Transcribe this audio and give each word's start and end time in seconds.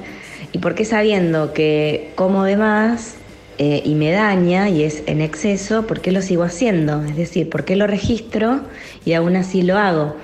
y 0.52 0.60
por 0.60 0.74
qué 0.76 0.86
sabiendo 0.86 1.54
que 1.54 2.12
como 2.16 2.44
de 2.44 2.56
más 2.56 3.19
eh, 3.62 3.82
y 3.84 3.94
me 3.94 4.10
daña 4.10 4.70
y 4.70 4.84
es 4.84 5.04
en 5.06 5.20
exceso, 5.20 5.86
¿por 5.86 6.00
qué 6.00 6.14
lo 6.14 6.22
sigo 6.22 6.44
haciendo? 6.44 7.04
Es 7.04 7.18
decir, 7.18 7.50
¿por 7.50 7.66
qué 7.66 7.76
lo 7.76 7.88
registro 7.88 8.62
y 9.04 9.12
aún 9.12 9.36
así 9.36 9.64
lo 9.64 9.78
hago? 9.78 10.16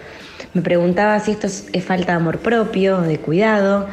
Me 0.54 0.62
preguntaba 0.62 1.20
si 1.20 1.32
esto 1.32 1.48
es, 1.48 1.70
falta 1.84 2.14
de 2.14 2.18
amor 2.18 2.40
propio, 2.40 3.02
de 3.02 3.18
cuidado 3.20 3.90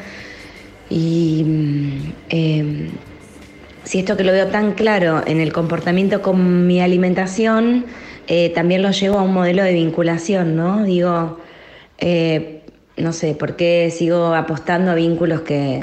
y 0.89 1.43
mm, 1.45 2.13
em, 2.29 2.91
si 3.83 3.99
esto 3.99 4.17
que 4.17 4.23
lo 4.23 4.31
veo 4.31 4.47
tan 4.47 4.75
claro 4.75 5.25
en 5.27 5.41
el 5.41 5.53
comportamiento 5.53 6.23
con 6.23 6.69
mi 6.69 6.81
alimentación, 6.81 7.87
eh, 8.29 8.51
también 8.51 8.81
lo 8.81 8.93
llevo 8.93 9.19
a 9.19 9.23
un 9.23 9.33
modelo 9.35 9.65
de 9.65 9.73
vinculación, 9.73 10.55
¿no? 10.55 10.85
Digo, 10.85 11.41
eh, 11.99 12.63
no 12.97 13.13
sé, 13.13 13.35
¿por 13.35 13.57
qué 13.57 13.91
sigo 13.91 14.37
apostando 14.37 14.93
a 14.93 14.95
vínculos 14.95 15.41
que 15.41 15.83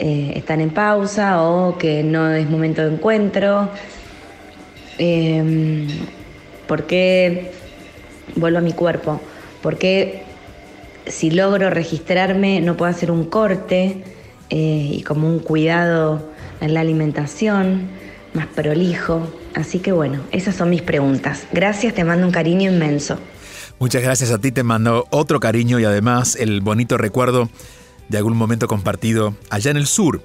eh, 0.00 0.32
están 0.36 0.60
en 0.60 0.70
pausa 0.70 1.42
o 1.42 1.78
que 1.78 2.02
no 2.02 2.30
es 2.30 2.48
momento 2.48 2.82
de 2.82 2.94
encuentro? 2.94 3.68
Em, 4.98 5.86
¿Por 6.66 6.86
qué 6.86 7.52
vuelvo 8.36 8.58
a 8.58 8.60
mi 8.62 8.72
cuerpo? 8.72 9.20
¿Por 9.62 9.76
qué 9.78 10.22
si 11.06 11.30
logro 11.30 11.70
registrarme 11.70 12.60
no 12.60 12.76
puedo 12.76 12.90
hacer 12.90 13.10
un 13.10 13.24
corte 13.24 14.02
y 14.48 15.02
como 15.02 15.28
un 15.28 15.38
cuidado 15.38 16.30
en 16.60 16.74
la 16.74 16.80
alimentación 16.80 17.88
más 18.34 18.46
prolijo? 18.46 19.26
Así 19.54 19.80
que 19.80 19.92
bueno, 19.92 20.20
esas 20.32 20.54
son 20.54 20.70
mis 20.70 20.82
preguntas. 20.82 21.46
Gracias, 21.52 21.94
te 21.94 22.04
mando 22.04 22.26
un 22.26 22.32
cariño 22.32 22.70
inmenso. 22.70 23.18
Muchas 23.80 24.02
gracias 24.02 24.30
a 24.30 24.38
ti, 24.38 24.52
te 24.52 24.62
mando 24.62 25.06
otro 25.10 25.40
cariño 25.40 25.80
y 25.80 25.84
además 25.84 26.36
el 26.36 26.60
bonito 26.60 26.98
recuerdo 26.98 27.48
de 28.10 28.18
algún 28.18 28.36
momento 28.36 28.68
compartido 28.68 29.34
allá 29.48 29.70
en 29.70 29.78
el 29.78 29.86
sur. 29.86 30.22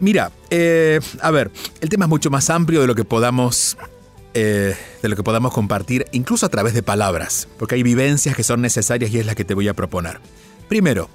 Mira, 0.00 0.32
eh, 0.50 1.00
a 1.22 1.30
ver, 1.30 1.50
el 1.80 1.88
tema 1.88 2.04
es 2.04 2.08
mucho 2.08 2.28
más 2.28 2.50
amplio 2.50 2.80
de 2.80 2.86
lo 2.86 2.94
que 2.94 3.04
podamos 3.04 3.78
eh, 4.34 4.76
de 5.00 5.08
lo 5.08 5.14
que 5.14 5.22
podamos 5.22 5.52
compartir, 5.52 6.06
incluso 6.10 6.44
a 6.44 6.48
través 6.48 6.74
de 6.74 6.82
palabras, 6.82 7.46
porque 7.56 7.76
hay 7.76 7.84
vivencias 7.84 8.34
que 8.34 8.42
son 8.42 8.60
necesarias 8.60 9.12
y 9.12 9.20
es 9.20 9.26
la 9.26 9.36
que 9.36 9.44
te 9.44 9.54
voy 9.54 9.68
a 9.68 9.74
proponer. 9.74 10.18
Primero, 10.68 11.08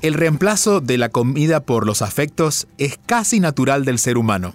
el 0.00 0.14
reemplazo 0.14 0.80
de 0.80 0.96
la 0.96 1.10
comida 1.10 1.60
por 1.60 1.86
los 1.86 2.00
afectos 2.00 2.66
es 2.78 2.98
casi 3.04 3.38
natural 3.38 3.84
del 3.84 3.98
ser 3.98 4.16
humano. 4.16 4.54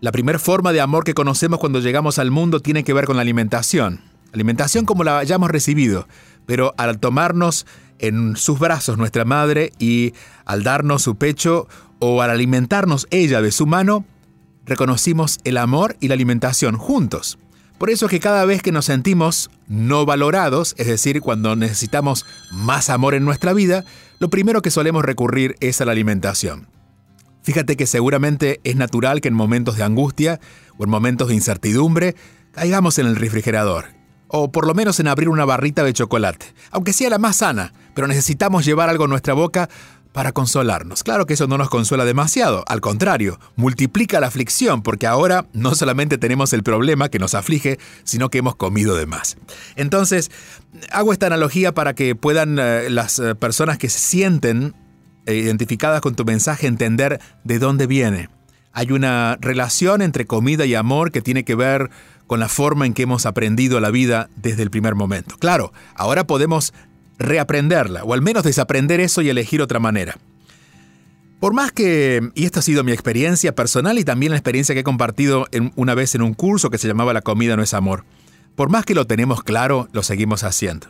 La 0.00 0.12
primera 0.12 0.38
forma 0.38 0.72
de 0.72 0.80
amor 0.80 1.02
que 1.02 1.14
conocemos 1.14 1.58
cuando 1.58 1.80
llegamos 1.80 2.20
al 2.20 2.30
mundo 2.30 2.60
tiene 2.60 2.84
que 2.84 2.92
ver 2.92 3.04
con 3.04 3.16
la 3.16 3.22
alimentación. 3.22 4.00
Alimentación 4.32 4.84
como 4.84 5.02
la 5.02 5.18
hayamos 5.18 5.50
recibido, 5.50 6.06
pero 6.46 6.72
al 6.76 7.00
tomarnos 7.00 7.66
en 7.98 8.36
sus 8.36 8.58
brazos 8.58 8.98
nuestra 8.98 9.24
madre 9.24 9.72
y 9.78 10.12
al 10.44 10.62
darnos 10.62 11.02
su 11.02 11.16
pecho 11.16 11.68
o 11.98 12.22
al 12.22 12.30
alimentarnos 12.30 13.06
ella 13.10 13.40
de 13.40 13.52
su 13.52 13.66
mano, 13.66 14.04
reconocimos 14.64 15.38
el 15.44 15.56
amor 15.56 15.96
y 16.00 16.08
la 16.08 16.14
alimentación 16.14 16.76
juntos. 16.76 17.38
Por 17.78 17.90
eso 17.90 18.06
es 18.06 18.10
que 18.10 18.20
cada 18.20 18.44
vez 18.44 18.62
que 18.62 18.72
nos 18.72 18.86
sentimos 18.86 19.50
no 19.66 20.06
valorados, 20.06 20.74
es 20.78 20.86
decir, 20.86 21.20
cuando 21.20 21.56
necesitamos 21.56 22.24
más 22.52 22.88
amor 22.88 23.14
en 23.14 23.24
nuestra 23.24 23.52
vida, 23.52 23.84
lo 24.20 24.30
primero 24.30 24.62
que 24.62 24.70
solemos 24.70 25.04
recurrir 25.04 25.56
es 25.60 25.80
a 25.80 25.84
la 25.84 25.92
alimentación. 25.92 26.68
Fíjate 27.42 27.76
que 27.76 27.86
seguramente 27.86 28.60
es 28.64 28.76
natural 28.76 29.20
que 29.20 29.28
en 29.28 29.34
momentos 29.34 29.76
de 29.76 29.82
angustia 29.82 30.40
o 30.78 30.84
en 30.84 30.90
momentos 30.90 31.28
de 31.28 31.34
incertidumbre 31.34 32.14
caigamos 32.52 32.98
en 32.98 33.06
el 33.06 33.16
refrigerador, 33.16 33.86
o 34.28 34.50
por 34.50 34.66
lo 34.66 34.74
menos 34.74 34.98
en 35.00 35.08
abrir 35.08 35.28
una 35.28 35.44
barrita 35.44 35.84
de 35.84 35.92
chocolate, 35.92 36.54
aunque 36.70 36.92
sea 36.92 37.10
la 37.10 37.18
más 37.18 37.36
sana, 37.36 37.74
pero 37.94 38.06
necesitamos 38.06 38.64
llevar 38.64 38.88
algo 38.88 39.04
a 39.04 39.08
nuestra 39.08 39.34
boca 39.34 39.68
para 40.14 40.30
consolarnos. 40.30 41.02
Claro 41.02 41.26
que 41.26 41.34
eso 41.34 41.48
no 41.48 41.58
nos 41.58 41.68
consuela 41.68 42.04
demasiado, 42.04 42.64
al 42.68 42.80
contrario, 42.80 43.40
multiplica 43.56 44.20
la 44.20 44.28
aflicción 44.28 44.80
porque 44.82 45.08
ahora 45.08 45.46
no 45.52 45.74
solamente 45.74 46.18
tenemos 46.18 46.52
el 46.52 46.62
problema 46.62 47.08
que 47.08 47.18
nos 47.18 47.34
aflige, 47.34 47.80
sino 48.04 48.30
que 48.30 48.38
hemos 48.38 48.54
comido 48.54 48.94
de 48.94 49.06
más. 49.06 49.36
Entonces, 49.74 50.30
hago 50.92 51.12
esta 51.12 51.26
analogía 51.26 51.74
para 51.74 51.94
que 51.94 52.14
puedan 52.14 52.60
eh, 52.60 52.90
las 52.90 53.18
eh, 53.18 53.34
personas 53.34 53.76
que 53.76 53.88
se 53.88 53.98
sienten 53.98 54.76
e 55.26 55.34
identificadas 55.34 56.00
con 56.00 56.14
tu 56.14 56.24
mensaje 56.24 56.68
entender 56.68 57.20
de 57.42 57.58
dónde 57.58 57.88
viene. 57.88 58.28
Hay 58.72 58.92
una 58.92 59.36
relación 59.40 60.00
entre 60.00 60.26
comida 60.26 60.64
y 60.64 60.76
amor 60.76 61.10
que 61.10 61.22
tiene 61.22 61.44
que 61.44 61.56
ver 61.56 61.90
con 62.28 62.38
la 62.38 62.48
forma 62.48 62.86
en 62.86 62.94
que 62.94 63.02
hemos 63.02 63.26
aprendido 63.26 63.80
la 63.80 63.90
vida 63.90 64.28
desde 64.36 64.62
el 64.62 64.70
primer 64.70 64.94
momento. 64.94 65.36
Claro, 65.38 65.72
ahora 65.96 66.24
podemos 66.24 66.72
reaprenderla, 67.18 68.04
o 68.04 68.14
al 68.14 68.22
menos 68.22 68.44
desaprender 68.44 69.00
eso 69.00 69.22
y 69.22 69.28
elegir 69.28 69.62
otra 69.62 69.78
manera. 69.78 70.16
Por 71.40 71.52
más 71.52 71.72
que, 71.72 72.30
y 72.34 72.46
esta 72.46 72.60
ha 72.60 72.62
sido 72.62 72.84
mi 72.84 72.92
experiencia 72.92 73.54
personal 73.54 73.98
y 73.98 74.04
también 74.04 74.30
la 74.30 74.38
experiencia 74.38 74.74
que 74.74 74.80
he 74.80 74.84
compartido 74.84 75.46
una 75.76 75.94
vez 75.94 76.14
en 76.14 76.22
un 76.22 76.34
curso 76.34 76.70
que 76.70 76.78
se 76.78 76.88
llamaba 76.88 77.12
La 77.12 77.22
comida 77.22 77.56
no 77.56 77.62
es 77.62 77.74
amor, 77.74 78.04
por 78.56 78.70
más 78.70 78.84
que 78.84 78.94
lo 78.94 79.06
tenemos 79.06 79.42
claro, 79.42 79.88
lo 79.92 80.02
seguimos 80.02 80.44
haciendo. 80.44 80.86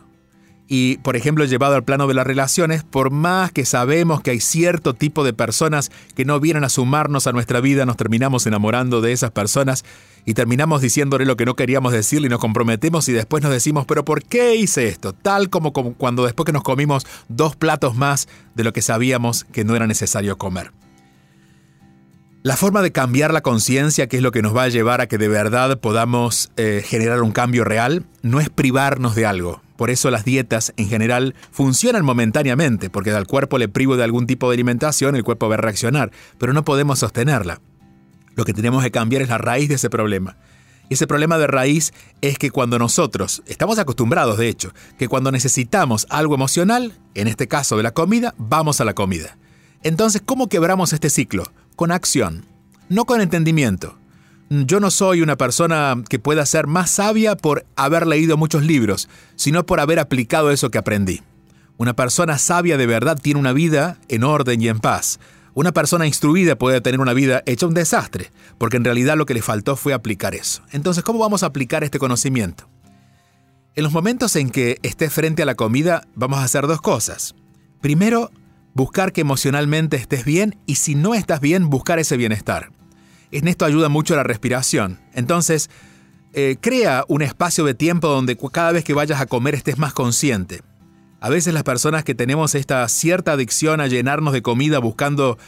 Y, 0.66 0.96
por 0.98 1.14
ejemplo, 1.16 1.44
llevado 1.44 1.74
al 1.74 1.84
plano 1.84 2.06
de 2.06 2.14
las 2.14 2.26
relaciones, 2.26 2.84
por 2.84 3.10
más 3.10 3.52
que 3.52 3.66
sabemos 3.66 4.22
que 4.22 4.30
hay 4.30 4.40
cierto 4.40 4.94
tipo 4.94 5.22
de 5.22 5.34
personas 5.34 5.90
que 6.14 6.24
no 6.24 6.40
vienen 6.40 6.64
a 6.64 6.70
sumarnos 6.70 7.26
a 7.26 7.32
nuestra 7.32 7.60
vida, 7.60 7.84
nos 7.84 7.98
terminamos 7.98 8.46
enamorando 8.46 9.02
de 9.02 9.12
esas 9.12 9.30
personas 9.30 9.84
y 10.24 10.32
terminamos 10.32 10.80
diciéndole 10.80 11.26
lo 11.26 11.36
que 11.36 11.44
no 11.44 11.54
queríamos 11.54 11.92
decirle 11.92 12.28
y 12.28 12.30
nos 12.30 12.40
comprometemos 12.40 13.08
y 13.08 13.12
después 13.12 13.42
nos 13.42 13.52
decimos, 13.52 13.84
pero 13.86 14.06
¿por 14.06 14.22
qué 14.24 14.56
hice 14.56 14.88
esto? 14.88 15.12
Tal 15.12 15.50
como, 15.50 15.74
como 15.74 15.92
cuando 15.94 16.24
después 16.24 16.46
que 16.46 16.52
nos 16.52 16.62
comimos 16.62 17.06
dos 17.28 17.56
platos 17.56 17.94
más 17.94 18.26
de 18.54 18.64
lo 18.64 18.72
que 18.72 18.80
sabíamos 18.80 19.44
que 19.44 19.64
no 19.64 19.76
era 19.76 19.86
necesario 19.86 20.38
comer. 20.38 20.72
La 22.46 22.58
forma 22.58 22.82
de 22.82 22.92
cambiar 22.92 23.32
la 23.32 23.40
conciencia, 23.40 24.06
que 24.06 24.18
es 24.18 24.22
lo 24.22 24.30
que 24.30 24.42
nos 24.42 24.54
va 24.54 24.64
a 24.64 24.68
llevar 24.68 25.00
a 25.00 25.06
que 25.06 25.16
de 25.16 25.28
verdad 25.28 25.80
podamos 25.80 26.50
eh, 26.58 26.84
generar 26.84 27.22
un 27.22 27.32
cambio 27.32 27.64
real, 27.64 28.04
no 28.20 28.38
es 28.38 28.50
privarnos 28.50 29.14
de 29.14 29.24
algo. 29.24 29.62
Por 29.76 29.88
eso 29.88 30.10
las 30.10 30.26
dietas 30.26 30.74
en 30.76 30.86
general 30.86 31.34
funcionan 31.50 32.04
momentáneamente, 32.04 32.90
porque 32.90 33.12
al 33.12 33.26
cuerpo 33.26 33.56
le 33.56 33.70
privo 33.70 33.96
de 33.96 34.04
algún 34.04 34.26
tipo 34.26 34.50
de 34.50 34.56
alimentación, 34.56 35.16
el 35.16 35.24
cuerpo 35.24 35.48
va 35.48 35.54
a 35.54 35.56
reaccionar, 35.56 36.10
pero 36.36 36.52
no 36.52 36.66
podemos 36.66 36.98
sostenerla. 36.98 37.62
Lo 38.34 38.44
que 38.44 38.52
tenemos 38.52 38.84
que 38.84 38.90
cambiar 38.90 39.22
es 39.22 39.30
la 39.30 39.38
raíz 39.38 39.70
de 39.70 39.76
ese 39.76 39.88
problema. 39.88 40.36
Y 40.90 40.94
ese 40.94 41.06
problema 41.06 41.38
de 41.38 41.46
raíz 41.46 41.94
es 42.20 42.36
que 42.36 42.50
cuando 42.50 42.78
nosotros, 42.78 43.42
estamos 43.46 43.78
acostumbrados 43.78 44.36
de 44.36 44.48
hecho, 44.48 44.74
que 44.98 45.08
cuando 45.08 45.32
necesitamos 45.32 46.06
algo 46.10 46.34
emocional, 46.34 46.92
en 47.14 47.26
este 47.26 47.48
caso 47.48 47.78
de 47.78 47.84
la 47.84 47.92
comida, 47.92 48.34
vamos 48.36 48.82
a 48.82 48.84
la 48.84 48.92
comida. 48.92 49.38
Entonces, 49.82 50.22
¿cómo 50.24 50.50
quebramos 50.50 50.92
este 50.92 51.08
ciclo? 51.08 51.44
Con 51.76 51.92
acción, 51.92 52.44
no 52.88 53.04
con 53.04 53.20
entendimiento. 53.20 53.96
Yo 54.50 54.78
no 54.78 54.90
soy 54.90 55.22
una 55.22 55.36
persona 55.36 55.96
que 56.08 56.18
pueda 56.18 56.46
ser 56.46 56.66
más 56.66 56.90
sabia 56.90 57.36
por 57.36 57.64
haber 57.76 58.06
leído 58.06 58.36
muchos 58.36 58.62
libros, 58.62 59.08
sino 59.36 59.64
por 59.66 59.80
haber 59.80 59.98
aplicado 59.98 60.50
eso 60.50 60.70
que 60.70 60.78
aprendí. 60.78 61.22
Una 61.76 61.96
persona 61.96 62.38
sabia 62.38 62.76
de 62.76 62.86
verdad 62.86 63.18
tiene 63.20 63.40
una 63.40 63.52
vida 63.52 63.98
en 64.08 64.22
orden 64.22 64.62
y 64.62 64.68
en 64.68 64.78
paz. 64.78 65.18
Una 65.54 65.72
persona 65.72 66.06
instruida 66.06 66.56
puede 66.56 66.80
tener 66.80 67.00
una 67.00 67.14
vida 67.14 67.42
hecha 67.46 67.66
un 67.66 67.74
desastre, 67.74 68.30
porque 68.58 68.76
en 68.76 68.84
realidad 68.84 69.16
lo 69.16 69.26
que 69.26 69.34
le 69.34 69.42
faltó 69.42 69.76
fue 69.76 69.92
aplicar 69.92 70.34
eso. 70.34 70.62
Entonces, 70.72 71.02
¿cómo 71.02 71.18
vamos 71.18 71.42
a 71.42 71.46
aplicar 71.46 71.82
este 71.82 71.98
conocimiento? 71.98 72.68
En 73.74 73.82
los 73.82 73.92
momentos 73.92 74.36
en 74.36 74.50
que 74.50 74.78
estés 74.82 75.12
frente 75.12 75.42
a 75.42 75.46
la 75.46 75.56
comida, 75.56 76.06
vamos 76.14 76.38
a 76.38 76.44
hacer 76.44 76.66
dos 76.68 76.80
cosas. 76.80 77.34
Primero, 77.80 78.30
buscar 78.74 79.12
que 79.12 79.22
emocionalmente 79.22 79.96
estés 79.96 80.24
bien 80.24 80.58
y 80.66 80.74
si 80.74 80.94
no 80.94 81.14
estás 81.14 81.40
bien, 81.40 81.70
buscar 81.70 81.98
ese 81.98 82.16
bienestar. 82.16 82.70
En 83.30 83.48
esto 83.48 83.64
ayuda 83.64 83.88
mucho 83.88 84.14
la 84.16 84.22
respiración. 84.22 85.00
Entonces, 85.14 85.70
eh, 86.34 86.56
crea 86.60 87.04
un 87.08 87.22
espacio 87.22 87.64
de 87.64 87.74
tiempo 87.74 88.08
donde 88.08 88.36
cada 88.52 88.72
vez 88.72 88.84
que 88.84 88.94
vayas 88.94 89.20
a 89.20 89.26
comer 89.26 89.54
estés 89.54 89.78
más 89.78 89.92
consciente. 89.92 90.62
A 91.20 91.30
veces 91.30 91.54
las 91.54 91.62
personas 91.62 92.04
que 92.04 92.14
tenemos 92.14 92.54
esta 92.54 92.86
cierta 92.88 93.32
adicción 93.32 93.80
a 93.80 93.86
llenarnos 93.86 94.34
de 94.34 94.42
comida 94.42 94.78
buscando 94.78 95.38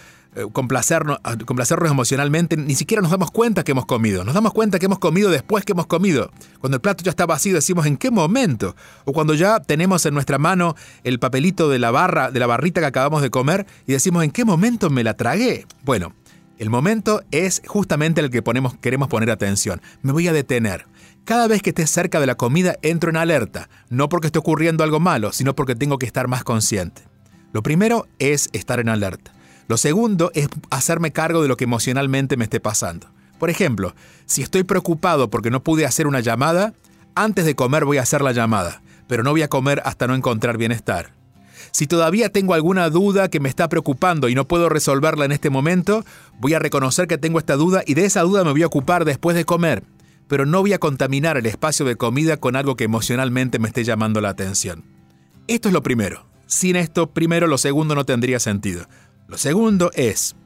complacernos, 0.53 1.19
complacernos 1.45 1.91
emocionalmente, 1.91 2.57
ni 2.57 2.75
siquiera 2.75 3.03
nos 3.03 3.11
damos 3.11 3.31
cuenta 3.31 3.65
que 3.65 3.73
hemos 3.73 3.87
comido. 3.87 4.25
Nos 4.25 4.35
damos 4.35 4.53
cuenta 4.53 4.79
que 4.79 4.87
hemos 4.87 4.99
comido 4.99 5.31
después 5.31 5.65
que 5.65 5.73
hemos 5.73 5.87
comido. 5.87 6.31
Cuando 6.61 6.77
el 6.77 6.81
plato 6.81 7.03
ya 7.05 7.11
está 7.11 7.27
vacío 7.27 7.55
decimos 7.55 7.87
en 7.87 7.97
qué 7.97 8.11
momento. 8.11 8.77
O 9.05 9.13
cuando 9.13 9.35
ya 9.35 9.61
tenemos 9.61 10.05
en 10.07 10.15
nuestra 10.15 10.39
mano 10.39 10.75
el 11.05 11.19
papelito 11.19 11.69
de 11.69 11.79
la 11.79 11.91
barra, 11.91 12.31
de 12.31 12.41
la 12.41 12.47
barrita 12.47 12.81
que 12.81 12.87
acabamos 12.87 13.23
de 13.23 13.31
comer 13.31 13.67
y 13.87 13.93
decimos 13.93 14.25
en 14.25 14.31
qué 14.31 14.45
momento 14.45 14.91
me 14.91 15.05
la 15.05 15.15
tragué. 15.15 15.67
Bueno, 15.85 16.13
el 16.59 16.71
momento 16.71 17.23
es 17.31 17.63
justamente 17.67 18.21
el 18.21 18.31
que 18.31 18.43
ponemos, 18.43 18.77
queremos 18.79 19.09
poner 19.09 19.31
atención. 19.31 19.81
Me 20.03 20.13
voy 20.13 20.29
a 20.29 20.33
detener. 20.33 20.87
Cada 21.25 21.49
vez 21.49 21.61
que 21.61 21.71
esté 21.71 21.87
cerca 21.87 22.21
de 22.21 22.27
la 22.27 22.37
comida 22.37 22.77
entro 22.83 23.11
en 23.11 23.17
alerta, 23.17 23.69
no 23.91 24.09
porque 24.09 24.29
esté 24.29 24.39
ocurriendo 24.39 24.85
algo 24.85 25.01
malo, 25.01 25.33
sino 25.33 25.55
porque 25.55 25.75
tengo 25.75 25.99
que 25.99 26.07
estar 26.07 26.29
más 26.29 26.45
consciente. 26.45 27.03
Lo 27.53 27.63
primero 27.63 28.07
es 28.19 28.49
estar 28.53 28.81
en 28.81 28.89
alerta. 28.89 29.33
Lo 29.69 29.77
segundo 29.77 30.31
es 30.35 30.49
hacerme 30.71 31.13
cargo 31.13 31.43
de 31.43 31.49
lo 31.49 31.57
que 31.57 31.65
emocionalmente 31.65 32.37
me 32.37 32.45
esté 32.45 32.61
pasando. 32.61 33.09
Por 33.39 33.51
ejemplo, 33.51 33.95
si 34.25 34.43
estoy 34.43 34.65
preocupado 34.65 35.29
porque 35.29 35.51
no 35.51 35.63
pude 35.63 35.85
hacer 35.85 36.07
una 36.07 36.21
llamada, 36.21 36.73
antes 37.15 37.45
de 37.45 37.55
comer 37.55 37.85
voy 37.85 37.99
a 37.99 38.03
hacer 38.03 38.23
la 38.23 38.33
llamada, 38.33 38.83
pero 39.09 39.23
no 39.23 39.31
voy 39.31 39.43
a 39.43 39.49
comer 39.49 39.83
hasta 39.85 40.07
no 40.07 40.15
encontrar 40.15 40.57
bienestar. 40.57 41.13
Si 41.73 41.87
todavía 41.87 42.31
tengo 42.31 42.55
alguna 42.55 42.89
duda 42.91 43.29
que 43.29 43.41
me 43.41 43.49
está 43.49 43.69
preocupando 43.69 44.29
y 44.29 44.35
no 44.35 44.47
puedo 44.47 44.69
resolverla 44.69 45.25
en 45.25 45.33
este 45.33 45.51
momento, 45.51 46.05
voy 46.39 46.55
a 46.55 46.59
reconocer 46.59 47.07
que 47.09 47.19
tengo 47.19 47.39
esta 47.39 47.57
duda 47.57 47.83
y 47.87 47.95
de 47.95 48.05
esa 48.05 48.23
duda 48.23 48.45
me 48.45 48.53
voy 48.53 48.63
a 48.63 48.67
ocupar 48.67 49.05
después 49.05 49.37
de 49.37 49.45
comer, 49.45 49.83
pero 50.29 50.47
no 50.47 50.61
voy 50.61 50.73
a 50.73 50.79
contaminar 50.79 51.37
el 51.37 51.47
espacio 51.47 51.85
de 51.85 51.97
comida 51.97 52.37
con 52.39 52.57
algo 52.57 52.77
que 52.77 52.85
emocionalmente 52.85 53.59
me 53.59 53.69
esté 53.69 53.85
llamando 53.85 54.21
la 54.21 54.31
atención. 54.31 54.85
Esto 55.49 55.69
es 55.69 55.75
lo 55.75 55.83
primero. 55.83 56.27
Sin 56.47 56.77
esto, 56.77 57.09
primero 57.09 57.49
lo 57.49 57.59
segundo 57.59 57.95
no 57.95 58.05
tendría 58.05 58.39
sentido. 58.39 58.87
Lo 59.29 59.39
segundo 59.39 59.91
es, 59.95 60.37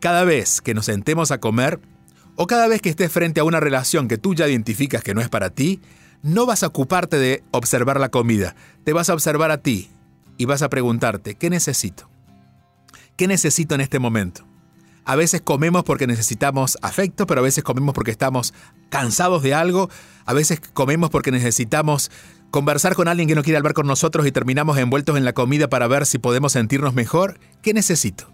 cada 0.00 0.24
vez 0.24 0.60
que 0.60 0.74
nos 0.74 0.86
sentemos 0.86 1.30
a 1.30 1.38
comer, 1.38 1.80
o 2.34 2.46
cada 2.46 2.68
vez 2.68 2.80
que 2.80 2.88
estés 2.88 3.12
frente 3.12 3.40
a 3.40 3.44
una 3.44 3.60
relación 3.60 4.08
que 4.08 4.18
tú 4.18 4.34
ya 4.34 4.48
identificas 4.48 5.02
que 5.02 5.14
no 5.14 5.20
es 5.20 5.28
para 5.28 5.50
ti, 5.50 5.80
no 6.22 6.46
vas 6.46 6.62
a 6.62 6.68
ocuparte 6.68 7.18
de 7.18 7.42
observar 7.50 8.00
la 8.00 8.08
comida, 8.08 8.56
te 8.84 8.92
vas 8.92 9.10
a 9.10 9.14
observar 9.14 9.50
a 9.50 9.58
ti 9.58 9.90
y 10.36 10.44
vas 10.44 10.62
a 10.62 10.68
preguntarte, 10.68 11.34
¿qué 11.34 11.50
necesito? 11.50 12.08
¿Qué 13.16 13.26
necesito 13.26 13.74
en 13.74 13.80
este 13.80 13.98
momento? 13.98 14.47
A 15.08 15.16
veces 15.16 15.40
comemos 15.40 15.84
porque 15.84 16.06
necesitamos 16.06 16.76
afecto, 16.82 17.26
pero 17.26 17.40
a 17.40 17.42
veces 17.42 17.64
comemos 17.64 17.94
porque 17.94 18.10
estamos 18.10 18.52
cansados 18.90 19.42
de 19.42 19.54
algo, 19.54 19.88
a 20.26 20.34
veces 20.34 20.60
comemos 20.74 21.08
porque 21.08 21.30
necesitamos 21.30 22.10
conversar 22.50 22.94
con 22.94 23.08
alguien 23.08 23.26
que 23.26 23.34
no 23.34 23.42
quiere 23.42 23.56
hablar 23.56 23.72
con 23.72 23.86
nosotros 23.86 24.26
y 24.26 24.32
terminamos 24.32 24.76
envueltos 24.76 25.16
en 25.16 25.24
la 25.24 25.32
comida 25.32 25.70
para 25.70 25.86
ver 25.86 26.04
si 26.04 26.18
podemos 26.18 26.52
sentirnos 26.52 26.92
mejor, 26.92 27.40
¿qué 27.62 27.72
necesito? 27.72 28.30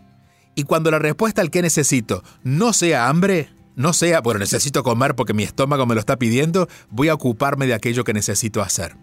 Y 0.56 0.65
cuando 0.65 0.91
la 0.91 0.99
respuesta 0.99 1.43
al 1.43 1.53
qué 1.53 1.62
necesito 1.62 2.25
no 2.43 2.73
sea 2.73 3.09
hambre, 3.09 3.50
no 3.76 3.93
sea, 3.93 4.21
bueno, 4.21 4.41
necesito 4.41 4.82
comer 4.82 5.15
porque 5.15 5.32
mi 5.32 5.44
estómago 5.44 5.87
me 5.87 5.94
lo 5.94 6.00
está 6.00 6.17
pidiendo, 6.17 6.69
voy 6.91 7.06
a 7.06 7.15
ocuparme 7.15 7.69
de 7.69 7.75
aquello 7.75 8.03
que 8.03 8.15
necesito 8.15 8.62
hacer. 8.62 8.97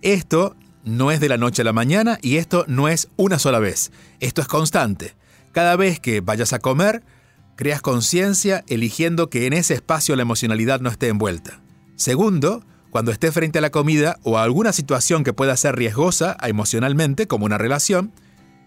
Esto 0.00 0.56
no 0.84 1.10
es 1.10 1.20
de 1.20 1.28
la 1.28 1.36
noche 1.36 1.60
a 1.60 1.66
la 1.66 1.74
mañana 1.74 2.18
y 2.22 2.38
esto 2.38 2.64
no 2.66 2.88
es 2.88 3.08
una 3.16 3.38
sola 3.38 3.58
vez, 3.58 3.92
esto 4.20 4.40
es 4.40 4.48
constante. 4.48 5.19
Cada 5.52 5.76
vez 5.76 5.98
que 5.98 6.20
vayas 6.20 6.52
a 6.52 6.60
comer, 6.60 7.02
creas 7.56 7.82
conciencia 7.82 8.64
eligiendo 8.68 9.30
que 9.30 9.46
en 9.46 9.52
ese 9.52 9.74
espacio 9.74 10.14
la 10.16 10.22
emocionalidad 10.22 10.80
no 10.80 10.88
esté 10.88 11.08
envuelta. 11.08 11.60
Segundo, 11.96 12.64
cuando 12.90 13.12
estés 13.12 13.34
frente 13.34 13.58
a 13.58 13.62
la 13.62 13.70
comida 13.70 14.18
o 14.22 14.38
a 14.38 14.44
alguna 14.44 14.72
situación 14.72 15.24
que 15.24 15.32
pueda 15.32 15.56
ser 15.56 15.76
riesgosa 15.76 16.36
emocionalmente, 16.42 17.26
como 17.26 17.46
una 17.46 17.58
relación, 17.58 18.12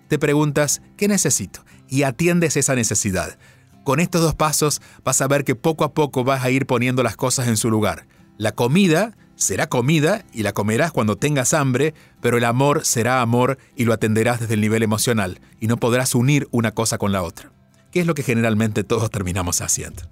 te 0.07 0.19
preguntas, 0.19 0.81
¿qué 0.98 1.07
necesito? 1.07 1.65
Y 1.89 2.03
atiendes 2.03 2.57
esa 2.57 2.75
necesidad. 2.75 3.38
Con 3.84 4.00
estos 4.00 4.22
dos 4.22 4.36
pasos 4.36 4.81
vas 5.03 5.22
a 5.22 5.27
ver 5.27 5.43
que 5.43 5.55
poco 5.55 5.84
a 5.84 5.93
poco 5.93 6.24
vas 6.24 6.43
a 6.43 6.51
ir 6.51 6.65
poniendo 6.65 7.01
las 7.03 7.15
cosas 7.15 7.48
en 7.48 7.57
su 7.57 7.69
lugar. 7.69 8.07
La 8.38 8.51
comida 8.53 9.15
será 9.35 9.67
comida 9.67 10.23
y 10.33 10.43
la 10.43 10.53
comerás 10.53 10.91
cuando 10.91 11.17
tengas 11.17 11.53
hambre, 11.53 11.93
pero 12.21 12.37
el 12.37 12.45
amor 12.45 12.85
será 12.85 13.21
amor 13.21 13.57
y 13.75 13.85
lo 13.85 13.93
atenderás 13.93 14.39
desde 14.39 14.53
el 14.53 14.61
nivel 14.61 14.83
emocional 14.83 15.39
y 15.59 15.67
no 15.67 15.77
podrás 15.77 16.15
unir 16.15 16.47
una 16.51 16.71
cosa 16.71 16.97
con 16.97 17.11
la 17.11 17.23
otra, 17.23 17.51
que 17.91 17.99
es 17.99 18.07
lo 18.07 18.13
que 18.15 18.23
generalmente 18.23 18.83
todos 18.83 19.09
terminamos 19.09 19.61
haciendo. 19.61 20.03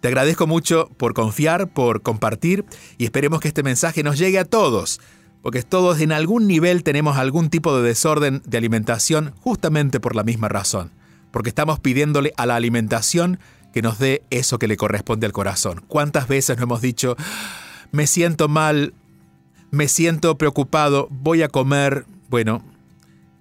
Te 0.00 0.08
agradezco 0.08 0.46
mucho 0.46 0.88
por 0.96 1.14
confiar, 1.14 1.68
por 1.68 2.02
compartir 2.02 2.64
y 2.98 3.04
esperemos 3.04 3.40
que 3.40 3.48
este 3.48 3.62
mensaje 3.62 4.02
nos 4.02 4.18
llegue 4.18 4.38
a 4.38 4.44
todos, 4.44 5.00
porque 5.42 5.62
todos 5.62 6.00
en 6.00 6.12
algún 6.12 6.46
nivel 6.46 6.82
tenemos 6.82 7.16
algún 7.16 7.50
tipo 7.50 7.76
de 7.76 7.82
desorden 7.82 8.42
de 8.46 8.58
alimentación 8.58 9.34
justamente 9.40 10.00
por 10.00 10.14
la 10.14 10.22
misma 10.22 10.48
razón, 10.48 10.92
porque 11.30 11.48
estamos 11.48 11.80
pidiéndole 11.80 12.32
a 12.36 12.46
la 12.46 12.56
alimentación 12.56 13.38
que 13.72 13.82
nos 13.82 13.98
dé 13.98 14.22
eso 14.30 14.58
que 14.58 14.68
le 14.68 14.76
corresponde 14.76 15.26
al 15.26 15.32
corazón. 15.32 15.82
¿Cuántas 15.88 16.28
veces 16.28 16.56
nos 16.56 16.64
hemos 16.64 16.80
dicho, 16.80 17.16
me 17.92 18.06
siento 18.06 18.48
mal, 18.48 18.94
me 19.70 19.86
siento 19.86 20.38
preocupado, 20.38 21.08
voy 21.10 21.42
a 21.42 21.48
comer? 21.48 22.06
Bueno, 22.28 22.64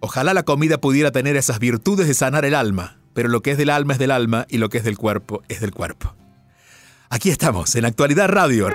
ojalá 0.02 0.34
la 0.34 0.44
comida 0.44 0.80
pudiera 0.80 1.12
tener 1.12 1.38
esas 1.38 1.60
virtudes 1.60 2.08
de 2.08 2.14
sanar 2.14 2.46
el 2.46 2.54
alma, 2.54 3.00
pero 3.14 3.30
lo 3.30 3.42
que 3.42 3.52
es 3.52 3.58
del 3.58 3.70
alma 3.70 3.94
es 3.94 4.00
del 4.00 4.12
alma 4.12 4.46
y 4.50 4.58
lo 4.58 4.70
que 4.70 4.78
es 4.78 4.84
del 4.84 4.98
cuerpo 4.98 5.42
es 5.48 5.62
del 5.62 5.72
cuerpo. 5.72 6.14
Aquí 7.10 7.30
estamos, 7.30 7.74
en 7.76 7.86
Actualidad 7.86 8.30
Radio. 8.30 8.70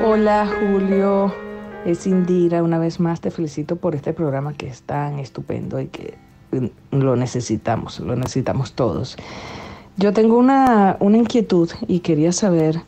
Hola 0.03 0.49
Julio, 0.59 1.35
es 1.85 2.07
Indira. 2.07 2.63
Una 2.63 2.79
vez 2.79 2.99
más 2.99 3.21
te 3.21 3.31
felicito 3.31 3.75
por 3.75 3.95
este 3.95 4.13
programa 4.13 4.53
que 4.53 4.67
es 4.67 4.81
tan 4.83 5.19
estupendo 5.19 5.79
y 5.79 5.87
que 5.87 6.15
mm, 6.51 6.97
lo 6.97 7.15
necesitamos, 7.15 7.99
lo 7.99 8.15
necesitamos 8.15 8.73
todos. 8.73 9.17
Yo 9.97 10.13
tengo 10.13 10.37
una, 10.37 10.97
una 10.99 11.17
inquietud 11.17 11.69
y 11.87 11.99
quería 11.99 12.31
saber 12.31 12.81